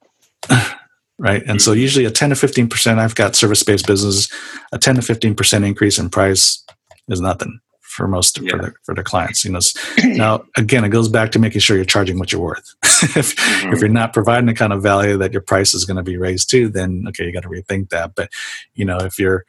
right. 1.17 1.43
And 1.45 1.61
so 1.61 1.71
usually 1.73 2.05
a 2.05 2.11
10 2.11 2.29
to 2.29 2.35
15%, 2.35 2.97
I've 2.99 3.15
got 3.15 3.35
service 3.35 3.63
based 3.63 3.87
business, 3.87 4.29
a 4.71 4.77
10 4.77 4.95
to 4.95 5.01
15% 5.01 5.65
increase 5.65 5.97
in 5.97 6.09
price 6.09 6.63
is 7.07 7.21
nothing 7.21 7.59
for 7.95 8.07
most 8.07 8.39
yeah. 8.41 8.51
for, 8.51 8.57
the, 8.57 8.73
for 8.83 8.93
their 8.93 9.03
clients. 9.03 9.45
You 9.45 9.51
know, 9.51 9.59
now 10.03 10.43
again, 10.57 10.83
it 10.83 10.89
goes 10.89 11.07
back 11.07 11.31
to 11.31 11.39
making 11.39 11.61
sure 11.61 11.77
you're 11.77 11.85
charging 11.85 12.19
what 12.19 12.31
you're 12.31 12.41
worth. 12.41 12.75
if, 12.83 13.35
mm-hmm. 13.35 13.73
if 13.73 13.79
you're 13.79 13.89
not 13.89 14.13
providing 14.13 14.47
the 14.47 14.53
kind 14.53 14.73
of 14.73 14.83
value 14.83 15.17
that 15.17 15.31
your 15.31 15.41
price 15.41 15.73
is 15.73 15.85
going 15.85 15.97
to 15.97 16.03
be 16.03 16.17
raised 16.17 16.49
to, 16.51 16.69
then 16.69 17.05
okay, 17.07 17.25
you 17.25 17.31
got 17.31 17.43
to 17.43 17.49
rethink 17.49 17.89
that. 17.89 18.13
But 18.15 18.29
you 18.73 18.85
know, 18.85 18.97
if 18.97 19.17
you're 19.17 19.45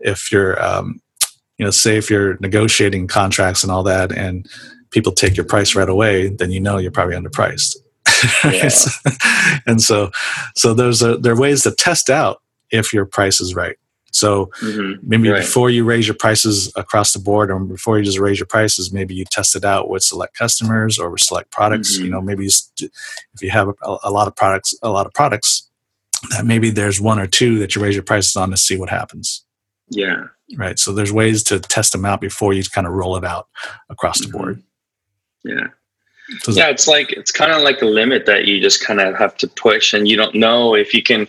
if 0.00 0.32
you're 0.32 0.62
um, 0.62 1.00
you 1.58 1.64
know, 1.64 1.70
say 1.70 1.96
if 1.96 2.10
you're 2.10 2.36
negotiating 2.40 3.06
contracts 3.06 3.62
and 3.62 3.70
all 3.70 3.84
that, 3.84 4.10
and 4.12 4.48
people 4.90 5.12
take 5.12 5.36
your 5.36 5.46
price 5.46 5.74
right 5.74 5.88
away, 5.88 6.28
then 6.28 6.50
you 6.50 6.60
know 6.60 6.78
you're 6.78 6.90
probably 6.90 7.16
underpriced. 7.16 7.76
Yeah. 8.44 8.70
and 9.66 9.82
so, 9.82 10.10
so 10.56 10.74
there's 10.74 11.02
a, 11.02 11.16
there 11.16 11.32
are 11.34 11.40
ways 11.40 11.62
to 11.62 11.70
test 11.70 12.10
out 12.10 12.42
if 12.70 12.92
your 12.92 13.04
price 13.04 13.40
is 13.40 13.54
right. 13.54 13.76
So 14.14 14.46
mm-hmm. 14.60 15.00
maybe 15.02 15.28
right. 15.28 15.40
before 15.40 15.70
you 15.70 15.84
raise 15.84 16.06
your 16.06 16.14
prices 16.14 16.72
across 16.76 17.12
the 17.12 17.18
board, 17.18 17.50
or 17.50 17.58
before 17.58 17.98
you 17.98 18.04
just 18.04 18.20
raise 18.20 18.38
your 18.38 18.46
prices, 18.46 18.92
maybe 18.92 19.12
you 19.12 19.24
test 19.24 19.56
it 19.56 19.64
out 19.64 19.90
with 19.90 20.04
select 20.04 20.38
customers 20.38 21.00
or 21.00 21.10
with 21.10 21.20
select 21.20 21.50
products. 21.50 21.94
Mm-hmm. 21.94 22.04
You 22.04 22.10
know, 22.12 22.20
maybe 22.20 22.44
you, 22.44 22.50
if 22.80 23.42
you 23.42 23.50
have 23.50 23.68
a, 23.68 23.96
a, 24.04 24.12
lot 24.12 24.28
of 24.28 24.36
products, 24.36 24.72
a 24.84 24.88
lot 24.88 25.06
of 25.06 25.12
products, 25.14 25.68
that 26.30 26.46
maybe 26.46 26.70
there's 26.70 27.00
one 27.00 27.18
or 27.18 27.26
two 27.26 27.58
that 27.58 27.74
you 27.74 27.82
raise 27.82 27.96
your 27.96 28.04
prices 28.04 28.36
on 28.36 28.50
to 28.52 28.56
see 28.56 28.78
what 28.78 28.88
happens. 28.88 29.44
Yeah. 29.88 30.28
Right. 30.56 30.78
So 30.78 30.92
there's 30.92 31.12
ways 31.12 31.42
to 31.44 31.58
test 31.58 31.90
them 31.90 32.04
out 32.04 32.20
before 32.20 32.52
you 32.52 32.62
kind 32.62 32.86
of 32.86 32.92
roll 32.92 33.16
it 33.16 33.24
out 33.24 33.48
across 33.90 34.20
mm-hmm. 34.20 34.30
the 34.30 34.38
board. 34.38 34.62
Yeah. 35.42 35.66
So 36.40 36.52
yeah, 36.52 36.68
it's 36.68 36.88
like 36.88 37.12
it's 37.12 37.30
kind 37.30 37.52
of 37.52 37.62
like 37.62 37.82
a 37.82 37.86
limit 37.86 38.26
that 38.26 38.46
you 38.46 38.60
just 38.60 38.82
kind 38.82 39.00
of 39.00 39.14
have 39.16 39.36
to 39.38 39.48
push, 39.48 39.92
and 39.92 40.08
you 40.08 40.16
don't 40.16 40.34
know 40.34 40.74
if 40.74 40.94
you 40.94 41.02
can 41.02 41.28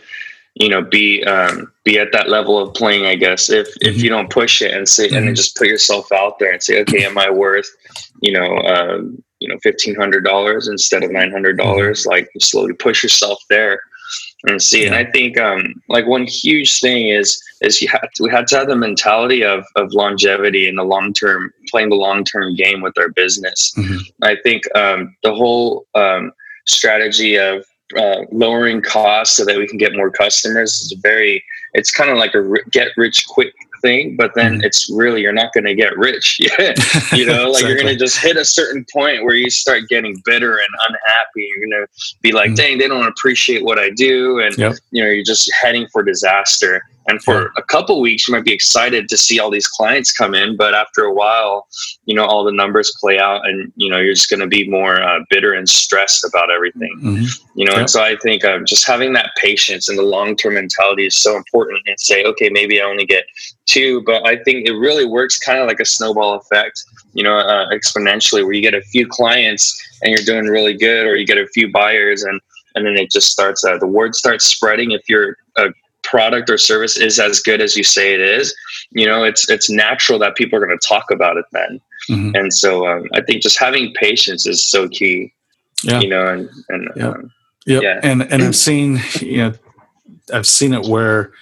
you 0.56 0.70
know 0.70 0.82
be 0.82 1.24
um, 1.26 1.72
be 1.84 2.00
at 2.00 2.12
that 2.14 2.30
level 2.30 2.58
of 2.58 2.74
playing 2.74 3.06
i 3.06 3.16
guess 3.16 3.50
if 3.50 3.68
mm-hmm. 3.68 3.90
if 3.90 4.02
you 4.02 4.10
don't 4.10 4.30
push 4.30 4.62
it 4.62 4.74
and 4.74 4.88
say 4.88 5.08
mm-hmm. 5.08 5.18
and 5.18 5.28
then 5.28 5.36
just 5.36 5.56
put 5.58 5.68
yourself 5.68 6.12
out 6.12 6.40
there 6.40 6.52
and 6.52 6.64
say 6.64 6.82
okay 6.82 7.06
am 7.06 7.18
i 7.18 7.30
worth 7.30 7.70
you 8.22 8.32
know 8.32 8.56
uh, 8.60 9.02
you 9.40 9.50
know 9.50 9.58
$1500 9.66 10.70
instead 10.70 11.04
of 11.04 11.12
$900 11.12 11.56
mm-hmm. 11.56 12.10
like 12.10 12.30
slowly 12.40 12.74
push 12.74 13.04
yourself 13.04 13.44
there 13.50 13.82
and 14.48 14.62
see 14.62 14.82
yeah. 14.82 14.88
and 14.88 14.96
i 14.96 15.10
think 15.12 15.38
um, 15.38 15.74
like 15.90 16.06
one 16.06 16.26
huge 16.26 16.80
thing 16.80 17.10
is 17.10 17.42
is 17.62 17.82
you 17.82 17.88
had 17.88 18.08
to, 18.16 18.24
we 18.24 18.30
had 18.30 18.48
to 18.48 18.58
have 18.58 18.68
the 18.68 18.76
mentality 18.76 19.44
of 19.44 19.66
of 19.76 19.92
longevity 19.94 20.68
and 20.68 20.78
the 20.78 20.84
long 20.84 21.14
term 21.14 21.52
playing 21.70 21.90
the 21.90 21.96
long 21.96 22.24
term 22.24 22.56
game 22.56 22.82
with 22.82 22.98
our 22.98 23.10
business 23.10 23.74
mm-hmm. 23.78 23.98
i 24.24 24.36
think 24.44 24.64
um, 24.76 25.16
the 25.24 25.34
whole 25.34 25.86
um, 25.96 26.32
strategy 26.66 27.38
of 27.38 27.64
uh, 27.98 28.22
lowering 28.32 28.82
costs 28.82 29.38
so 29.38 29.46
that 29.46 29.58
we 29.58 29.68
can 29.68 29.78
get 29.78 29.96
more 29.96 30.10
customers 30.10 30.72
is 30.82 30.98
very 31.04 31.44
it's 31.74 31.92
kind 31.92 32.10
of 32.10 32.18
like 32.18 32.34
a 32.34 32.44
get 32.72 32.90
rich 32.98 33.28
quick 33.28 33.54
thing 33.86 34.16
but 34.16 34.32
then 34.34 34.54
mm-hmm. 34.54 34.64
it's 34.64 34.90
really 34.90 35.22
you're 35.22 35.32
not 35.34 35.54
going 35.54 35.64
to 35.64 35.76
get 35.76 35.96
rich 35.98 36.40
Yet. 36.40 36.78
you 37.14 37.26
know 37.26 37.52
like 37.52 37.62
exactly. 37.62 37.70
you're 37.70 37.82
going 37.82 37.94
to 37.94 37.96
just 37.96 38.18
hit 38.18 38.36
a 38.36 38.46
certain 38.46 38.86
point 38.92 39.24
where 39.24 39.36
you 39.36 39.50
start 39.50 39.84
getting 39.90 40.22
bitter 40.26 40.58
and 40.58 40.68
unhappy 40.88 41.48
you're 41.56 41.70
going 41.70 41.86
to 41.86 41.88
be 42.22 42.32
like 42.32 42.48
mm-hmm. 42.48 42.56
dang 42.56 42.78
they 42.80 42.88
don't 42.88 43.08
appreciate 43.08 43.64
what 43.64 43.78
i 43.78 43.90
do 43.92 44.40
and 44.40 44.58
yep. 44.58 44.76
you 44.92 45.04
know 45.04 45.10
you're 45.10 45.24
just 45.24 45.52
heading 45.62 45.88
for 45.92 46.02
disaster 46.02 46.82
and 47.08 47.22
for 47.22 47.52
a 47.56 47.62
couple 47.62 48.02
weeks, 48.02 48.28
you 48.28 48.34
might 48.34 48.44
be 48.44 48.54
excited 48.54 49.08
to 49.10 49.18
see 49.18 49.40
all 49.40 49.52
these 49.52 49.68
clients 49.68 50.12
come 50.12 50.34
in, 50.34 50.58
but 50.58 50.74
after 50.74 51.04
a 51.04 51.14
while, 51.14 51.68
you 52.06 52.16
know, 52.16 52.26
all 52.26 52.44
the 52.44 52.52
numbers 52.52 52.96
play 53.00 53.20
out, 53.20 53.48
and 53.48 53.72
you 53.76 53.90
know, 53.90 54.00
you're 54.00 54.14
just 54.14 54.30
going 54.30 54.40
to 54.40 54.48
be 54.48 54.68
more 54.68 55.02
uh, 55.02 55.20
bitter 55.30 55.54
and 55.54 55.70
stressed 55.70 56.26
about 56.26 56.50
everything. 56.50 56.92
Mm-hmm. 57.02 57.60
You 57.60 57.66
know, 57.66 57.74
yeah. 57.74 57.80
and 57.82 57.90
so 57.90 58.02
I 58.02 58.16
think 58.24 58.44
um, 58.44 58.66
just 58.66 58.88
having 58.88 59.14
that 59.14 59.32
patience 59.38 59.88
and 59.88 60.00
the 60.00 60.04
long 60.04 60.36
term 60.36 60.56
mentality 60.56 61.06
is 61.06 61.16
so 61.16 61.36
important. 61.36 61.82
And 61.86 62.00
say, 62.00 62.24
okay, 62.24 62.50
maybe 62.50 62.82
I 62.82 62.86
only 62.86 63.06
get 63.06 63.26
two, 63.66 64.02
but 64.04 64.26
I 64.28 64.38
think 64.44 64.68
it 64.68 64.74
really 64.74 65.06
works 65.06 65.38
kind 65.38 65.60
of 65.60 65.68
like 65.68 65.80
a 65.80 65.86
snowball 65.86 66.36
effect. 66.36 66.84
You 67.14 67.24
know, 67.24 67.38
uh, 67.38 67.70
exponentially, 67.70 68.44
where 68.44 68.54
you 68.54 68.62
get 68.62 68.74
a 68.74 68.82
few 68.82 69.08
clients 69.08 69.80
and 70.02 70.12
you're 70.12 70.26
doing 70.26 70.46
really 70.46 70.76
good, 70.76 71.06
or 71.06 71.16
you 71.16 71.26
get 71.28 71.38
a 71.38 71.48
few 71.48 71.72
buyers 71.72 72.24
and 72.24 72.42
and 72.74 72.86
then 72.86 72.98
it 72.98 73.10
just 73.10 73.32
starts 73.32 73.64
uh, 73.64 73.78
the 73.78 73.88
word 73.88 74.16
starts 74.16 74.46
spreading 74.46 74.92
if 74.92 75.08
you're 75.08 75.38
product 76.16 76.50
or 76.50 76.58
service 76.58 76.96
is 76.96 77.20
as 77.20 77.42
good 77.42 77.60
as 77.60 77.76
you 77.76 77.84
say 77.84 78.14
it 78.14 78.22
is, 78.22 78.56
you 78.92 79.06
know, 79.06 79.26
it's 79.26 79.50
it's 79.50 79.70
natural 79.70 80.18
that 80.18 80.36
people 80.36 80.58
are 80.58 80.66
going 80.66 80.78
to 80.80 80.88
talk 80.88 81.12
about 81.12 81.36
it 81.36 81.44
then. 81.52 81.82
Mm-hmm. 82.10 82.36
And 82.36 82.54
so 82.54 82.88
um, 82.88 83.10
I 83.14 83.20
think 83.20 83.44
just 83.44 83.60
having 83.60 83.94
patience 83.96 84.48
is 84.48 84.66
so 84.66 84.88
key. 84.88 85.34
Yeah. 85.84 86.00
You 86.00 86.08
know, 86.08 86.26
and 86.26 86.50
and 86.70 86.90
yep. 86.96 87.06
Um, 87.06 87.34
yep. 87.66 87.84
yeah, 87.84 88.00
and 88.02 88.22
and 88.32 88.42
I've 88.42 88.56
seen 88.56 89.02
you 89.20 89.38
know, 89.38 89.54
I've 90.34 90.48
seen 90.48 90.74
it 90.74 90.84
where 90.84 91.34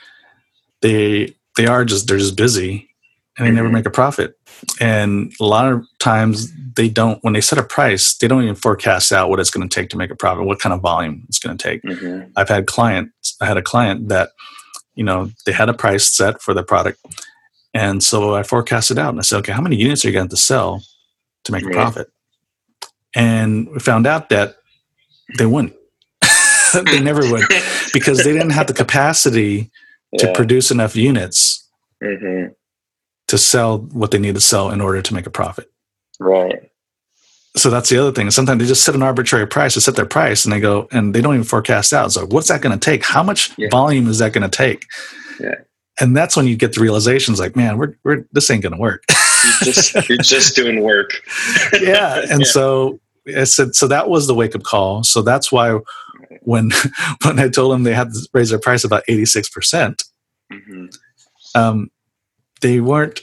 they 0.82 1.36
they 1.56 1.68
are 1.68 1.86
just 1.86 2.08
they're 2.08 2.18
just 2.18 2.36
busy 2.36 2.90
and 3.38 3.46
they 3.46 3.50
mm-hmm. 3.50 3.58
never 3.58 3.70
make 3.70 3.86
a 3.86 3.92
profit. 3.92 4.36
And 4.80 5.34
a 5.40 5.46
lot 5.46 5.72
of 5.72 5.86
times 6.00 6.52
they 6.76 6.90
don't 6.90 7.24
when 7.24 7.34
they 7.34 7.42
set 7.42 7.60
a 7.60 7.64
price, 7.64 8.16
they 8.18 8.28
don't 8.28 8.42
even 8.42 8.56
forecast 8.56 9.12
out 9.12 9.30
what 9.30 9.40
it's 9.40 9.52
going 9.52 9.70
to 9.70 9.74
take 9.74 9.92
to 9.92 9.98
make 9.98 10.10
a 10.10 10.16
profit, 10.16 10.46
what 10.46 10.60
kind 10.60 10.74
of 10.74 10.82
volume 10.82 11.26
it's 11.30 11.38
going 11.38 11.56
to 11.56 11.64
take. 11.64 11.84
Mm-hmm. 11.84 12.32
I've 12.36 12.50
had 12.50 12.66
clients, 12.66 13.36
I 13.40 13.46
had 13.46 13.58
a 13.58 13.62
client 13.62 14.10
that, 14.10 14.30
you 14.96 15.04
know, 15.04 15.32
they 15.46 15.52
had 15.52 15.70
a 15.70 15.74
price 15.74 16.08
set 16.08 16.42
for 16.42 16.54
the 16.54 16.64
product. 16.64 17.00
And 17.74 18.04
so 18.04 18.36
I 18.36 18.44
forecasted 18.44 19.00
out 19.00 19.10
and 19.10 19.20
I 19.20 19.24
said, 19.24 19.38
okay, 19.40 19.52
how 19.52 19.62
many 19.62 19.76
units 19.76 20.06
are 20.06 20.10
you 20.10 20.14
going 20.14 20.30
to 20.30 20.38
sell 20.38 20.84
to 21.46 21.52
make 21.52 21.66
a 21.66 21.70
profit? 21.70 22.08
And 23.16 23.70
we 23.70 23.80
found 23.80 24.06
out 24.06 24.30
that 24.30 24.58
they 25.38 25.46
wouldn't. 25.46 25.76
they 26.86 27.00
never 27.00 27.22
would 27.32 27.46
because 27.94 28.24
they 28.24 28.34
didn't 28.34 28.52
have 28.52 28.68
the 28.68 28.74
capacity 28.74 29.72
yeah. 30.12 30.28
to 30.28 30.34
produce 30.34 30.72
enough 30.72 30.96
units 30.96 31.68
mm-hmm 32.04 32.52
to 33.34 33.38
sell 33.40 33.80
what 33.80 34.12
they 34.12 34.20
need 34.20 34.36
to 34.36 34.42
sell 34.42 34.70
in 34.70 34.80
order 34.80 35.02
to 35.02 35.14
make 35.14 35.26
a 35.26 35.32
profit. 35.32 35.72
Right. 36.20 36.70
So 37.56 37.70
that's 37.70 37.90
the 37.90 37.98
other 37.98 38.12
thing. 38.12 38.32
Sometimes 38.32 38.60
they 38.60 38.68
just 38.68 38.84
set 38.84 38.96
an 38.96 39.04
arbitrary 39.04 39.48
price, 39.48 39.76
they 39.76 39.82
set 39.82 39.96
their 39.96 40.06
price, 40.06 40.44
and 40.44 40.52
they 40.52 40.60
go 40.60 40.88
and 40.92 41.14
they 41.14 41.22
don't 41.22 41.36
even 41.36 41.44
forecast 41.44 41.94
out. 41.94 42.12
So 42.12 42.26
what's 42.26 42.48
that 42.48 42.62
going 42.62 42.78
to 42.78 42.84
take? 42.84 43.06
How 43.06 43.22
much 43.22 43.52
yeah. 43.58 43.68
volume 43.70 44.08
is 44.08 44.20
that 44.20 44.34
going 44.34 44.50
to 44.50 44.56
take? 44.56 44.86
Yeah. 45.40 45.56
And 46.00 46.18
that's 46.18 46.36
when 46.36 46.48
you 46.48 46.56
get 46.56 46.74
the 46.74 46.82
realizations, 46.82 47.40
like, 47.40 47.56
man, 47.56 47.78
we're, 47.78 47.96
we're 48.04 48.26
this 48.32 48.50
ain't 48.50 48.64
going 48.64 48.74
to 48.74 48.80
work. 48.80 49.04
you're, 49.64 49.74
just, 49.74 49.94
you're 50.10 50.18
just 50.18 50.56
doing 50.56 50.82
work. 50.82 51.12
yeah. 51.80 52.26
And 52.30 52.42
yeah. 52.42 52.48
so 52.48 53.00
I 53.28 53.44
said, 53.44 53.76
so 53.76 53.88
that 53.88 54.10
was 54.10 54.26
the 54.26 54.34
wake 54.34 54.56
up 54.56 54.64
call. 54.64 55.04
So 55.04 55.22
that's 55.22 55.52
why 55.52 55.80
when 56.42 56.72
when 57.24 57.40
I 57.40 57.50
told 57.50 57.72
them 57.72 57.84
they 57.84 57.94
had 57.94 58.12
to 58.14 58.30
raise 58.34 58.50
their 58.50 58.60
price 58.60 58.84
about 58.84 59.04
eighty 59.08 59.26
six 59.26 59.50
percent, 59.50 60.04
mm-hmm. 60.52 60.88
um, 61.56 61.90
they 62.62 62.80
weren't 62.80 63.22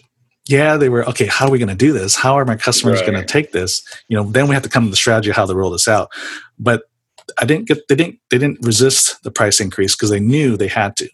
yeah 0.50 0.76
they 0.76 0.88
were 0.88 1.08
okay 1.08 1.26
how 1.26 1.46
are 1.46 1.50
we 1.50 1.58
going 1.58 1.68
to 1.68 1.74
do 1.74 1.92
this 1.92 2.16
how 2.16 2.34
are 2.34 2.44
my 2.44 2.56
customers 2.56 3.00
right. 3.00 3.10
going 3.10 3.20
to 3.20 3.26
take 3.26 3.52
this 3.52 3.82
you 4.08 4.16
know 4.16 4.24
then 4.24 4.48
we 4.48 4.54
have 4.54 4.62
to 4.62 4.68
come 4.68 4.84
to 4.84 4.90
the 4.90 4.96
strategy 4.96 5.30
of 5.30 5.36
how 5.36 5.46
to 5.46 5.54
roll 5.54 5.70
this 5.70 5.86
out 5.86 6.10
but 6.58 6.82
i 7.40 7.44
didn't 7.44 7.68
get 7.68 7.86
they 7.88 7.94
didn't 7.94 8.18
they 8.30 8.38
didn't 8.38 8.58
resist 8.64 9.22
the 9.22 9.30
price 9.30 9.60
increase 9.60 9.94
because 9.94 10.10
they 10.10 10.20
knew 10.20 10.56
they 10.56 10.68
had 10.68 10.96
to 10.96 11.08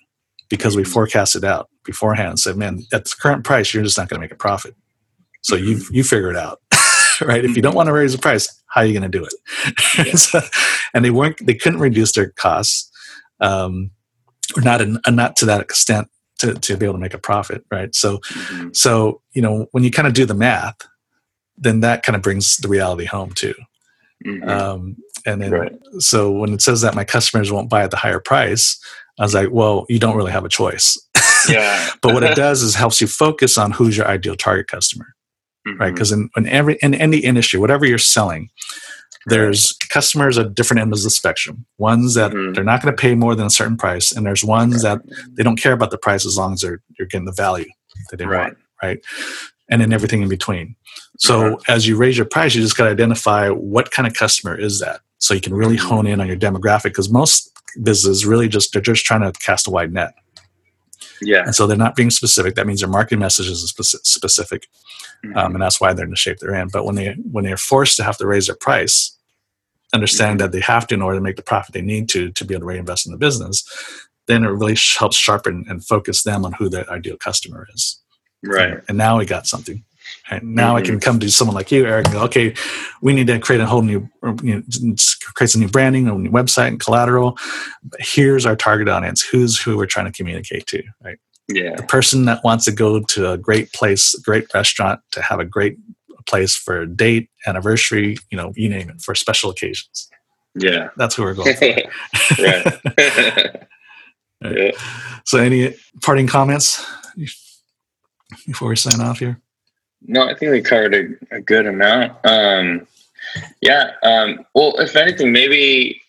because 0.48 0.74
we 0.74 0.82
mm-hmm. 0.82 0.92
forecasted 0.92 1.44
out 1.44 1.68
beforehand 1.84 2.30
and 2.30 2.40
said 2.40 2.56
man 2.56 2.82
at 2.92 3.04
the 3.04 3.14
current 3.20 3.44
price 3.44 3.74
you're 3.74 3.84
just 3.84 3.98
not 3.98 4.08
going 4.08 4.18
to 4.18 4.24
make 4.24 4.32
a 4.32 4.36
profit 4.36 4.74
so 5.42 5.54
you 5.54 5.80
you 5.90 6.02
figure 6.02 6.30
it 6.30 6.36
out 6.36 6.60
right 7.20 7.44
if 7.44 7.54
you 7.54 7.62
don't 7.62 7.70
mm-hmm. 7.70 7.76
want 7.76 7.86
to 7.88 7.92
raise 7.92 8.12
the 8.12 8.18
price 8.18 8.62
how 8.68 8.80
are 8.80 8.86
you 8.86 8.98
going 8.98 9.10
to 9.10 9.18
do 9.18 9.24
it 9.24 9.34
yeah. 10.06 10.14
so, 10.14 10.40
and 10.94 11.04
they 11.04 11.10
weren't 11.10 11.44
they 11.46 11.54
couldn't 11.54 11.80
reduce 11.80 12.12
their 12.12 12.30
costs 12.30 12.90
um, 13.40 13.90
or 14.56 14.62
not 14.62 14.80
in, 14.80 14.98
not 15.08 15.36
to 15.36 15.44
that 15.44 15.60
extent 15.60 16.08
to, 16.38 16.54
to 16.54 16.76
be 16.76 16.84
able 16.84 16.94
to 16.94 17.00
make 17.00 17.14
a 17.14 17.18
profit 17.18 17.64
right 17.70 17.94
so 17.94 18.18
mm-hmm. 18.18 18.68
so 18.72 19.20
you 19.32 19.42
know 19.42 19.66
when 19.72 19.84
you 19.84 19.90
kind 19.90 20.08
of 20.08 20.14
do 20.14 20.24
the 20.24 20.34
math 20.34 20.76
then 21.56 21.80
that 21.80 22.02
kind 22.02 22.16
of 22.16 22.22
brings 22.22 22.56
the 22.58 22.68
reality 22.68 23.04
home 23.04 23.32
too 23.32 23.54
mm-hmm. 24.24 24.48
um, 24.48 24.96
and 25.24 25.42
then 25.42 25.50
right. 25.50 25.72
so 25.98 26.30
when 26.30 26.52
it 26.52 26.62
says 26.62 26.80
that 26.82 26.94
my 26.94 27.04
customers 27.04 27.50
won't 27.50 27.70
buy 27.70 27.82
at 27.82 27.90
the 27.90 27.96
higher 27.96 28.20
price 28.20 28.78
I 29.18 29.22
was 29.22 29.34
like, 29.34 29.48
well, 29.50 29.86
you 29.88 29.98
don't 29.98 30.16
really 30.16 30.32
have 30.32 30.44
a 30.44 30.48
choice. 30.48 30.98
Yeah. 31.48 31.90
but 32.02 32.12
what 32.12 32.24
it 32.24 32.34
does 32.34 32.60
is 32.60 32.74
helps 32.74 33.00
you 33.00 33.06
focus 33.06 33.56
on 33.56 33.70
who's 33.70 33.96
your 33.96 34.08
ideal 34.08 34.34
target 34.34 34.66
customer, 34.66 35.14
mm-hmm. 35.64 35.80
right? 35.80 35.94
Because 35.94 36.10
in, 36.10 36.28
in 36.36 36.48
every 36.48 36.76
in 36.82 36.92
any 36.92 37.18
industry, 37.18 37.60
whatever 37.60 37.86
you're 37.86 37.98
selling, 37.98 38.50
there's 39.26 39.72
customers 39.90 40.38
at 40.38 40.54
different 40.54 40.80
ends 40.80 41.00
of 41.00 41.04
the 41.04 41.10
spectrum. 41.10 41.66
Ones 41.78 42.14
that 42.14 42.32
mm-hmm. 42.32 42.52
they're 42.52 42.64
not 42.64 42.82
going 42.82 42.94
to 42.94 43.00
pay 43.00 43.14
more 43.14 43.34
than 43.34 43.46
a 43.46 43.50
certain 43.50 43.76
price, 43.76 44.12
and 44.12 44.24
there's 44.24 44.44
ones 44.44 44.82
that 44.82 45.00
they 45.32 45.42
don't 45.42 45.60
care 45.60 45.72
about 45.72 45.90
the 45.90 45.98
price 45.98 46.24
as 46.24 46.38
long 46.38 46.54
as 46.54 46.60
they're 46.60 46.80
you're 46.98 47.08
getting 47.08 47.26
the 47.26 47.32
value 47.32 47.68
that 48.10 48.16
they 48.18 48.26
right. 48.26 48.44
want, 48.44 48.58
right? 48.82 49.04
And 49.68 49.82
then 49.82 49.92
everything 49.92 50.22
in 50.22 50.28
between. 50.28 50.76
So 51.18 51.58
as 51.68 51.88
you 51.88 51.96
raise 51.96 52.16
your 52.16 52.26
price, 52.26 52.54
you 52.54 52.62
just 52.62 52.76
got 52.76 52.84
to 52.84 52.90
identify 52.90 53.48
what 53.48 53.90
kind 53.90 54.06
of 54.06 54.14
customer 54.14 54.54
is 54.54 54.78
that, 54.80 55.00
so 55.18 55.34
you 55.34 55.40
can 55.40 55.54
really 55.54 55.76
mm-hmm. 55.76 55.88
hone 55.88 56.06
in 56.06 56.20
on 56.20 56.26
your 56.26 56.36
demographic. 56.36 56.84
Because 56.84 57.10
most 57.10 57.52
businesses 57.82 58.24
really 58.24 58.48
just 58.48 58.72
they're 58.72 58.82
just 58.82 59.04
trying 59.04 59.20
to 59.22 59.32
cast 59.40 59.66
a 59.66 59.70
wide 59.70 59.92
net. 59.92 60.14
Yeah. 61.22 61.42
And 61.44 61.54
so 61.54 61.66
they're 61.66 61.76
not 61.76 61.96
being 61.96 62.10
specific. 62.10 62.54
That 62.54 62.66
means 62.66 62.80
their 62.80 62.90
marketing 62.90 63.20
message 63.20 63.48
is 63.48 63.68
specific, 63.70 64.68
mm-hmm. 65.24 65.36
um, 65.36 65.54
and 65.54 65.62
that's 65.62 65.80
why 65.80 65.92
they're 65.92 66.04
in 66.04 66.10
the 66.10 66.16
shape 66.16 66.38
they're 66.38 66.54
in. 66.54 66.68
But 66.68 66.84
when 66.84 66.94
they 66.94 67.14
when 67.32 67.44
they're 67.44 67.56
forced 67.56 67.96
to 67.96 68.04
have 68.04 68.18
to 68.18 68.26
raise 68.26 68.46
their 68.46 68.56
price, 68.56 69.15
understanding 69.92 70.36
mm-hmm. 70.36 70.50
that 70.50 70.52
they 70.52 70.60
have 70.60 70.86
to 70.88 70.94
in 70.94 71.02
order 71.02 71.18
to 71.18 71.22
make 71.22 71.36
the 71.36 71.42
profit 71.42 71.72
they 71.72 71.82
need 71.82 72.08
to 72.10 72.30
to 72.32 72.44
be 72.44 72.54
able 72.54 72.62
to 72.62 72.66
reinvest 72.66 73.06
in 73.06 73.12
the 73.12 73.18
business, 73.18 73.64
then 74.26 74.44
it 74.44 74.48
really 74.48 74.76
helps 74.98 75.16
sharpen 75.16 75.64
and 75.68 75.84
focus 75.84 76.22
them 76.22 76.44
on 76.44 76.52
who 76.52 76.68
their 76.68 76.90
ideal 76.90 77.16
customer 77.16 77.66
is. 77.74 78.00
Right. 78.44 78.70
And, 78.70 78.82
and 78.88 78.98
now 78.98 79.18
we 79.18 79.26
got 79.26 79.46
something. 79.46 79.84
And 80.30 80.54
now 80.54 80.68
mm-hmm. 80.68 80.76
I 80.76 80.80
can 80.82 80.94
mm-hmm. 80.94 81.00
come 81.00 81.20
to 81.20 81.30
someone 81.30 81.54
like 81.54 81.72
you, 81.72 81.86
Eric, 81.86 82.06
and 82.06 82.14
go, 82.14 82.22
okay, 82.24 82.54
we 83.02 83.12
need 83.12 83.26
to 83.28 83.38
create 83.38 83.60
a 83.60 83.66
whole 83.66 83.82
new, 83.82 84.08
you 84.42 84.56
know, 84.56 84.94
create 85.34 85.54
a 85.54 85.58
new 85.58 85.68
branding, 85.68 86.08
a 86.08 86.14
new 86.14 86.30
website 86.30 86.68
and 86.68 86.80
collateral. 86.80 87.38
Here's 87.98 88.46
our 88.46 88.56
target 88.56 88.88
audience. 88.88 89.22
Who's 89.22 89.58
who 89.58 89.76
we're 89.76 89.86
trying 89.86 90.06
to 90.06 90.12
communicate 90.12 90.66
to, 90.68 90.82
right? 91.02 91.18
Yeah. 91.48 91.76
The 91.76 91.84
person 91.84 92.24
that 92.24 92.42
wants 92.42 92.64
to 92.64 92.72
go 92.72 93.00
to 93.00 93.30
a 93.32 93.38
great 93.38 93.72
place, 93.72 94.14
a 94.14 94.20
great 94.20 94.52
restaurant, 94.52 95.00
to 95.12 95.22
have 95.22 95.38
a 95.38 95.44
great 95.44 95.76
place 96.26 96.56
for 96.56 96.86
date, 96.86 97.30
anniversary, 97.46 98.16
you 98.30 98.36
know, 98.36 98.52
you 98.56 98.68
name 98.68 98.90
it, 98.90 99.00
for 99.00 99.14
special 99.14 99.50
occasions. 99.50 100.08
Yeah. 100.54 100.88
That's 100.96 101.14
who 101.14 101.22
we're 101.22 101.34
going 101.34 101.54
for. 101.54 101.64
right. 102.42 102.64
right. 104.42 104.58
Yeah. 104.58 104.70
So, 105.24 105.38
any 105.38 105.74
parting 106.02 106.26
comments 106.26 106.84
before 108.46 108.68
we 108.68 108.76
sign 108.76 109.00
off 109.00 109.18
here? 109.18 109.40
No, 110.02 110.28
I 110.28 110.34
think 110.34 110.52
we 110.52 110.62
covered 110.62 110.94
a, 110.94 111.36
a 111.36 111.40
good 111.40 111.66
amount. 111.66 112.12
Um, 112.24 112.86
yeah. 113.60 113.92
Um, 114.02 114.44
well, 114.54 114.78
if 114.78 114.94
anything, 114.94 115.32
maybe 115.32 116.00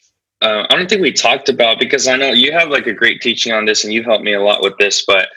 uh, 0.41 0.65
I 0.69 0.75
don't 0.75 0.89
think 0.89 1.01
we 1.01 1.11
talked 1.11 1.49
about 1.49 1.79
because 1.79 2.07
I 2.07 2.15
know 2.15 2.29
you 2.29 2.51
have 2.51 2.69
like 2.69 2.85
a 2.87 2.93
great 2.93 3.21
teaching 3.21 3.53
on 3.53 3.65
this 3.65 3.83
and 3.83 3.93
you've 3.93 4.05
helped 4.05 4.23
me 4.23 4.33
a 4.33 4.41
lot 4.41 4.61
with 4.61 4.77
this, 4.77 5.03
but 5.05 5.29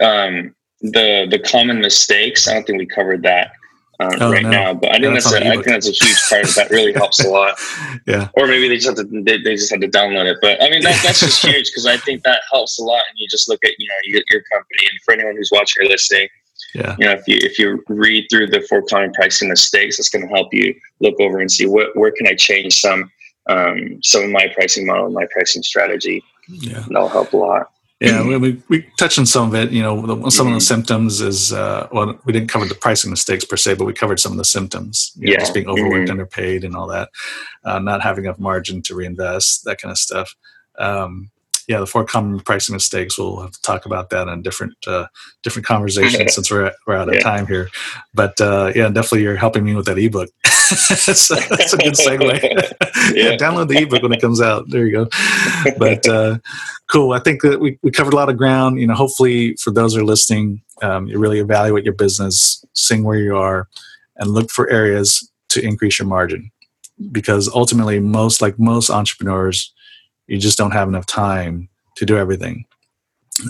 um, 0.00 0.54
the 0.80 1.26
the 1.30 1.38
common 1.38 1.80
mistakes. 1.80 2.48
I 2.48 2.54
don't 2.54 2.66
think 2.66 2.78
we 2.78 2.86
covered 2.86 3.22
that. 3.22 3.52
Um, 4.00 4.10
oh, 4.20 4.30
right 4.30 4.44
no. 4.44 4.50
now, 4.50 4.74
but 4.74 4.90
I 4.90 5.00
think 5.00 5.12
that's, 5.14 5.28
that's 5.28 5.44
a, 5.44 5.48
I 5.48 5.54
think 5.54 5.66
that's 5.66 5.88
a 5.88 5.90
huge 5.90 6.28
part 6.28 6.44
of 6.44 6.54
that. 6.54 6.70
Really 6.70 6.92
helps 6.92 7.18
a 7.24 7.28
lot. 7.30 7.58
yeah. 8.06 8.28
Or 8.34 8.46
maybe 8.46 8.68
they 8.68 8.76
just 8.76 8.86
have 8.86 8.96
to 8.96 9.22
they, 9.22 9.38
they 9.38 9.56
just 9.56 9.72
had 9.72 9.80
to 9.80 9.88
download 9.88 10.30
it. 10.30 10.38
But 10.40 10.62
I 10.62 10.70
mean 10.70 10.82
that, 10.82 11.00
that's 11.02 11.18
just 11.18 11.42
huge 11.44 11.70
because 11.70 11.84
I 11.84 11.96
think 11.96 12.22
that 12.22 12.42
helps 12.50 12.78
a 12.78 12.84
lot. 12.84 13.02
And 13.10 13.18
you 13.18 13.26
just 13.28 13.48
look 13.48 13.64
at 13.64 13.72
you 13.76 13.88
know 13.88 13.94
your, 14.04 14.22
your 14.30 14.42
company 14.52 14.86
and 14.88 15.00
for 15.04 15.14
anyone 15.14 15.34
who's 15.34 15.50
watching 15.50 15.84
or 15.84 15.88
listening, 15.88 16.28
yeah. 16.74 16.96
You 16.98 17.06
know, 17.06 17.12
if 17.12 17.26
you 17.26 17.38
if 17.40 17.58
you 17.58 17.82
read 17.88 18.26
through 18.30 18.48
the 18.48 18.60
four 18.62 18.82
common 18.82 19.12
pricing 19.12 19.48
mistakes, 19.48 19.98
it's 19.98 20.08
going 20.08 20.26
to 20.26 20.34
help 20.34 20.52
you 20.52 20.74
look 21.00 21.18
over 21.20 21.38
and 21.38 21.50
see 21.50 21.66
what 21.66 21.96
where 21.96 22.12
can 22.12 22.26
I 22.26 22.34
change 22.34 22.80
some 22.80 23.10
um, 23.48 24.00
some 24.02 24.24
of 24.24 24.30
my 24.30 24.48
pricing 24.54 24.86
model, 24.86 25.10
my 25.10 25.26
pricing 25.32 25.62
strategy. 25.62 26.22
Yeah, 26.48 26.84
that'll 26.88 27.08
help 27.08 27.32
a 27.32 27.36
lot. 27.36 27.70
Yeah, 28.00 28.24
we, 28.24 28.36
we, 28.36 28.62
we 28.68 28.86
touched 28.96 29.18
on 29.18 29.26
some 29.26 29.48
of 29.48 29.54
it. 29.56 29.72
You 29.72 29.82
know, 29.82 30.00
the, 30.00 30.06
some 30.06 30.14
mm-hmm. 30.20 30.24
of 30.24 30.30
the 30.30 30.50
mm-hmm. 30.50 30.58
symptoms 30.60 31.20
is 31.20 31.52
uh, 31.52 31.88
well, 31.90 32.16
we 32.24 32.32
didn't 32.32 32.48
cover 32.48 32.64
the 32.64 32.76
pricing 32.76 33.10
mistakes 33.10 33.44
per 33.44 33.56
se, 33.56 33.74
but 33.74 33.86
we 33.86 33.92
covered 33.92 34.20
some 34.20 34.30
of 34.30 34.38
the 34.38 34.44
symptoms. 34.44 35.12
You 35.16 35.26
know, 35.26 35.32
yeah, 35.32 35.38
just 35.40 35.52
being 35.52 35.68
overworked, 35.68 36.04
mm-hmm. 36.04 36.12
underpaid, 36.12 36.62
and 36.62 36.76
all 36.76 36.86
that, 36.88 37.08
uh, 37.64 37.80
not 37.80 38.02
having 38.02 38.24
enough 38.24 38.38
margin 38.38 38.82
to 38.82 38.94
reinvest, 38.94 39.64
that 39.64 39.80
kind 39.80 39.90
of 39.90 39.98
stuff. 39.98 40.36
Um, 40.78 41.32
yeah, 41.66 41.80
the 41.80 41.86
four 41.86 42.04
common 42.04 42.38
pricing 42.40 42.72
mistakes. 42.72 43.18
We'll 43.18 43.40
have 43.40 43.52
to 43.52 43.62
talk 43.62 43.84
about 43.84 44.10
that 44.10 44.28
in 44.28 44.42
different 44.42 44.74
uh, 44.86 45.06
different 45.42 45.66
conversations 45.66 46.34
since 46.36 46.50
we're 46.50 46.72
we're 46.86 46.96
out 46.96 47.08
of 47.08 47.14
yeah. 47.14 47.20
time 47.20 47.46
here. 47.48 47.68
But 48.14 48.40
uh, 48.40 48.72
yeah, 48.74 48.88
definitely 48.88 49.22
you're 49.22 49.36
helping 49.36 49.64
me 49.64 49.74
with 49.74 49.86
that 49.86 49.98
ebook. 49.98 50.30
so 50.68 51.34
that's 51.34 51.72
a 51.72 51.76
good 51.78 51.94
segue. 51.94 52.42
yeah. 52.42 52.70
yeah, 53.30 53.36
download 53.36 53.68
the 53.68 53.78
ebook 53.78 54.02
when 54.02 54.12
it 54.12 54.20
comes 54.20 54.40
out. 54.40 54.68
There 54.68 54.86
you 54.86 54.92
go. 54.92 55.08
But 55.78 56.06
uh, 56.06 56.38
cool. 56.90 57.12
I 57.12 57.20
think 57.20 57.42
that 57.42 57.60
we, 57.60 57.78
we 57.82 57.90
covered 57.90 58.12
a 58.12 58.16
lot 58.16 58.28
of 58.28 58.36
ground. 58.36 58.80
You 58.80 58.86
know, 58.86 58.94
hopefully 58.94 59.54
for 59.56 59.70
those 59.70 59.94
who 59.94 60.00
are 60.00 60.04
listening, 60.04 60.62
um, 60.82 61.08
you 61.08 61.18
really 61.18 61.40
evaluate 61.40 61.84
your 61.84 61.94
business, 61.94 62.64
sing 62.74 63.04
where 63.04 63.18
you 63.18 63.36
are, 63.36 63.68
and 64.16 64.30
look 64.30 64.50
for 64.50 64.70
areas 64.70 65.30
to 65.50 65.64
increase 65.64 65.98
your 65.98 66.08
margin. 66.08 66.50
Because 67.12 67.48
ultimately, 67.48 68.00
most 68.00 68.42
like 68.42 68.58
most 68.58 68.90
entrepreneurs, 68.90 69.72
you 70.26 70.38
just 70.38 70.58
don't 70.58 70.72
have 70.72 70.88
enough 70.88 71.06
time 71.06 71.68
to 71.96 72.04
do 72.04 72.16
everything 72.16 72.64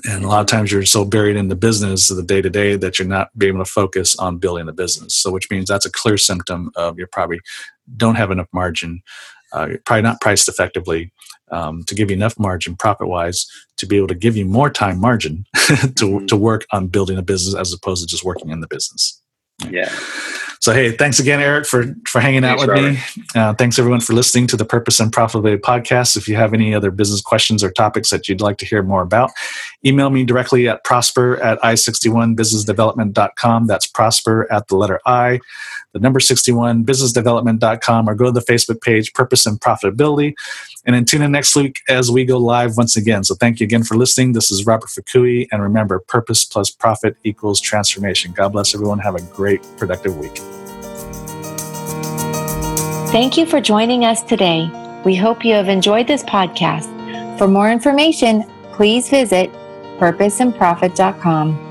and 0.09 0.25
a 0.25 0.29
lot 0.29 0.41
of 0.41 0.47
times 0.47 0.71
you're 0.71 0.85
so 0.85 1.05
buried 1.05 1.37
in 1.37 1.49
the 1.49 1.57
business 1.57 2.11
of 2.11 2.17
the 2.17 2.23
day 2.23 2.43
to 2.43 2.51
day 2.51 2.77
that 2.77 2.99
you're 2.99 3.09
not 3.09 3.29
being 3.39 3.55
able 3.55 3.65
to 3.65 3.71
focus 3.71 4.17
on 4.17 4.39
building 4.39 4.67
the 4.67 4.73
business. 4.73 5.15
So 5.15 5.31
which 5.31 5.51
means 5.51 5.69
that's 5.69 5.87
a 5.87 5.91
clear 5.91 6.19
symptom 6.19 6.71
of 6.77 6.99
you 6.99 7.07
probably 7.07 7.41
don't 7.97 8.17
have 8.17 8.31
enough 8.31 8.49
margin 8.53 9.03
uh, 9.55 9.67
you're 9.69 9.79
probably 9.85 10.03
not 10.03 10.21
priced 10.21 10.49
effectively 10.49 11.13
um, 11.51 11.83
to 11.85 11.95
give 11.95 12.11
you 12.11 12.17
enough 12.17 12.39
margin 12.39 12.77
profit 12.77 13.09
wise 13.09 13.47
to 13.77 13.87
be 13.87 13.97
able 13.97 14.09
to 14.09 14.15
give 14.15 14.37
you 14.37 14.45
more 14.45 14.71
time 14.71 15.01
margin 15.01 15.45
to, 15.55 15.65
mm-hmm. 15.65 16.27
to 16.27 16.37
work 16.37 16.67
on 16.73 16.89
building 16.89 17.17
a 17.17 17.23
business 17.23 17.55
as 17.55 17.73
opposed 17.73 18.03
to 18.03 18.07
just 18.07 18.25
working 18.25 18.51
in 18.51 18.61
the 18.61 18.69
business. 18.69 19.23
Yeah 19.71 19.95
so 20.61 20.73
hey, 20.73 20.93
thanks 20.93 21.19
again, 21.19 21.41
Eric, 21.41 21.67
for 21.67 21.95
for 22.07 22.21
hanging 22.21 22.43
thanks, 22.43 22.63
out 22.63 22.69
with 22.69 22.77
Robert. 22.77 22.93
me. 22.93 22.99
Uh, 23.35 23.55
thanks 23.55 23.79
everyone 23.79 24.01
for 24.01 24.13
listening 24.13 24.47
to 24.49 24.57
the 24.57 24.65
Purpose 24.65 25.01
and 25.01 25.13
Profitability 25.13 25.61
podcast. 25.61 26.17
If 26.17 26.29
you 26.29 26.37
have 26.37 26.55
any 26.55 26.75
other 26.75 26.91
business 26.91 27.21
questions 27.21 27.63
or 27.63 27.71
topics 27.71 28.11
that 28.11 28.29
you'd 28.29 28.41
like 28.41 28.59
to 28.59 28.67
hear 28.67 28.83
more 28.83 29.03
about, 29.03 29.31
email 29.85 30.11
me 30.11 30.25
directly 30.25 30.69
at 30.69 30.85
prosper 30.85 31.37
at 31.37 31.61
i61businessdevelopment.com. 31.61 33.67
That's 33.67 33.87
prosper 33.87 34.51
at 34.53 34.69
the 34.69 34.77
letter 34.77 35.01
I, 35.07 35.41
the 35.93 36.01
number 36.01 36.21
61 36.21 36.85
businessdevelopment.com, 36.85 38.09
or 38.09 38.15
go 38.15 38.27
to 38.27 38.33
the 38.33 38.41
Facebook 38.41 38.81
page 38.81 39.13
Purpose 39.13 39.47
and 39.47 39.61
Profitability. 39.61 40.35
And 40.87 40.95
then 40.95 41.05
tune 41.05 41.23
in 41.23 41.33
next 41.33 41.55
week 41.55 41.81
as 41.89 42.11
we 42.11 42.25
go 42.25 42.39
live 42.39 42.77
once 42.77 42.97
again. 42.97 43.23
So 43.23 43.35
thank 43.35 43.61
you 43.61 43.65
again 43.65 43.85
for 43.85 43.95
listening. 43.95 44.33
This 44.33 44.51
is 44.51 44.65
Robert 44.65 44.89
Fukui. 44.89 45.47
And 45.53 45.63
remember, 45.63 45.99
purpose 45.99 46.45
plus 46.45 46.71
profit 46.71 47.17
equals 47.25 47.61
transformation. 47.61 48.33
God 48.33 48.53
bless 48.53 48.75
everyone. 48.75 48.99
Have 49.01 49.15
a 49.15 49.23
great, 49.23 49.63
productive 49.77 50.17
week. 50.17 50.41
Thank 53.11 53.39
you 53.39 53.47
for 53.47 53.59
joining 53.59 54.05
us 54.05 54.21
today. 54.21 54.71
We 55.03 55.17
hope 55.17 55.43
you 55.43 55.55
have 55.55 55.71
enjoyed 55.71 56.07
this 56.07 56.23
podcast. 56.23 57.39
For 57.39 57.49
more 57.49 57.71
information, 57.71 58.45
please 58.73 59.09
visit 59.09 59.51
purposeandprofit.com. 59.99 61.68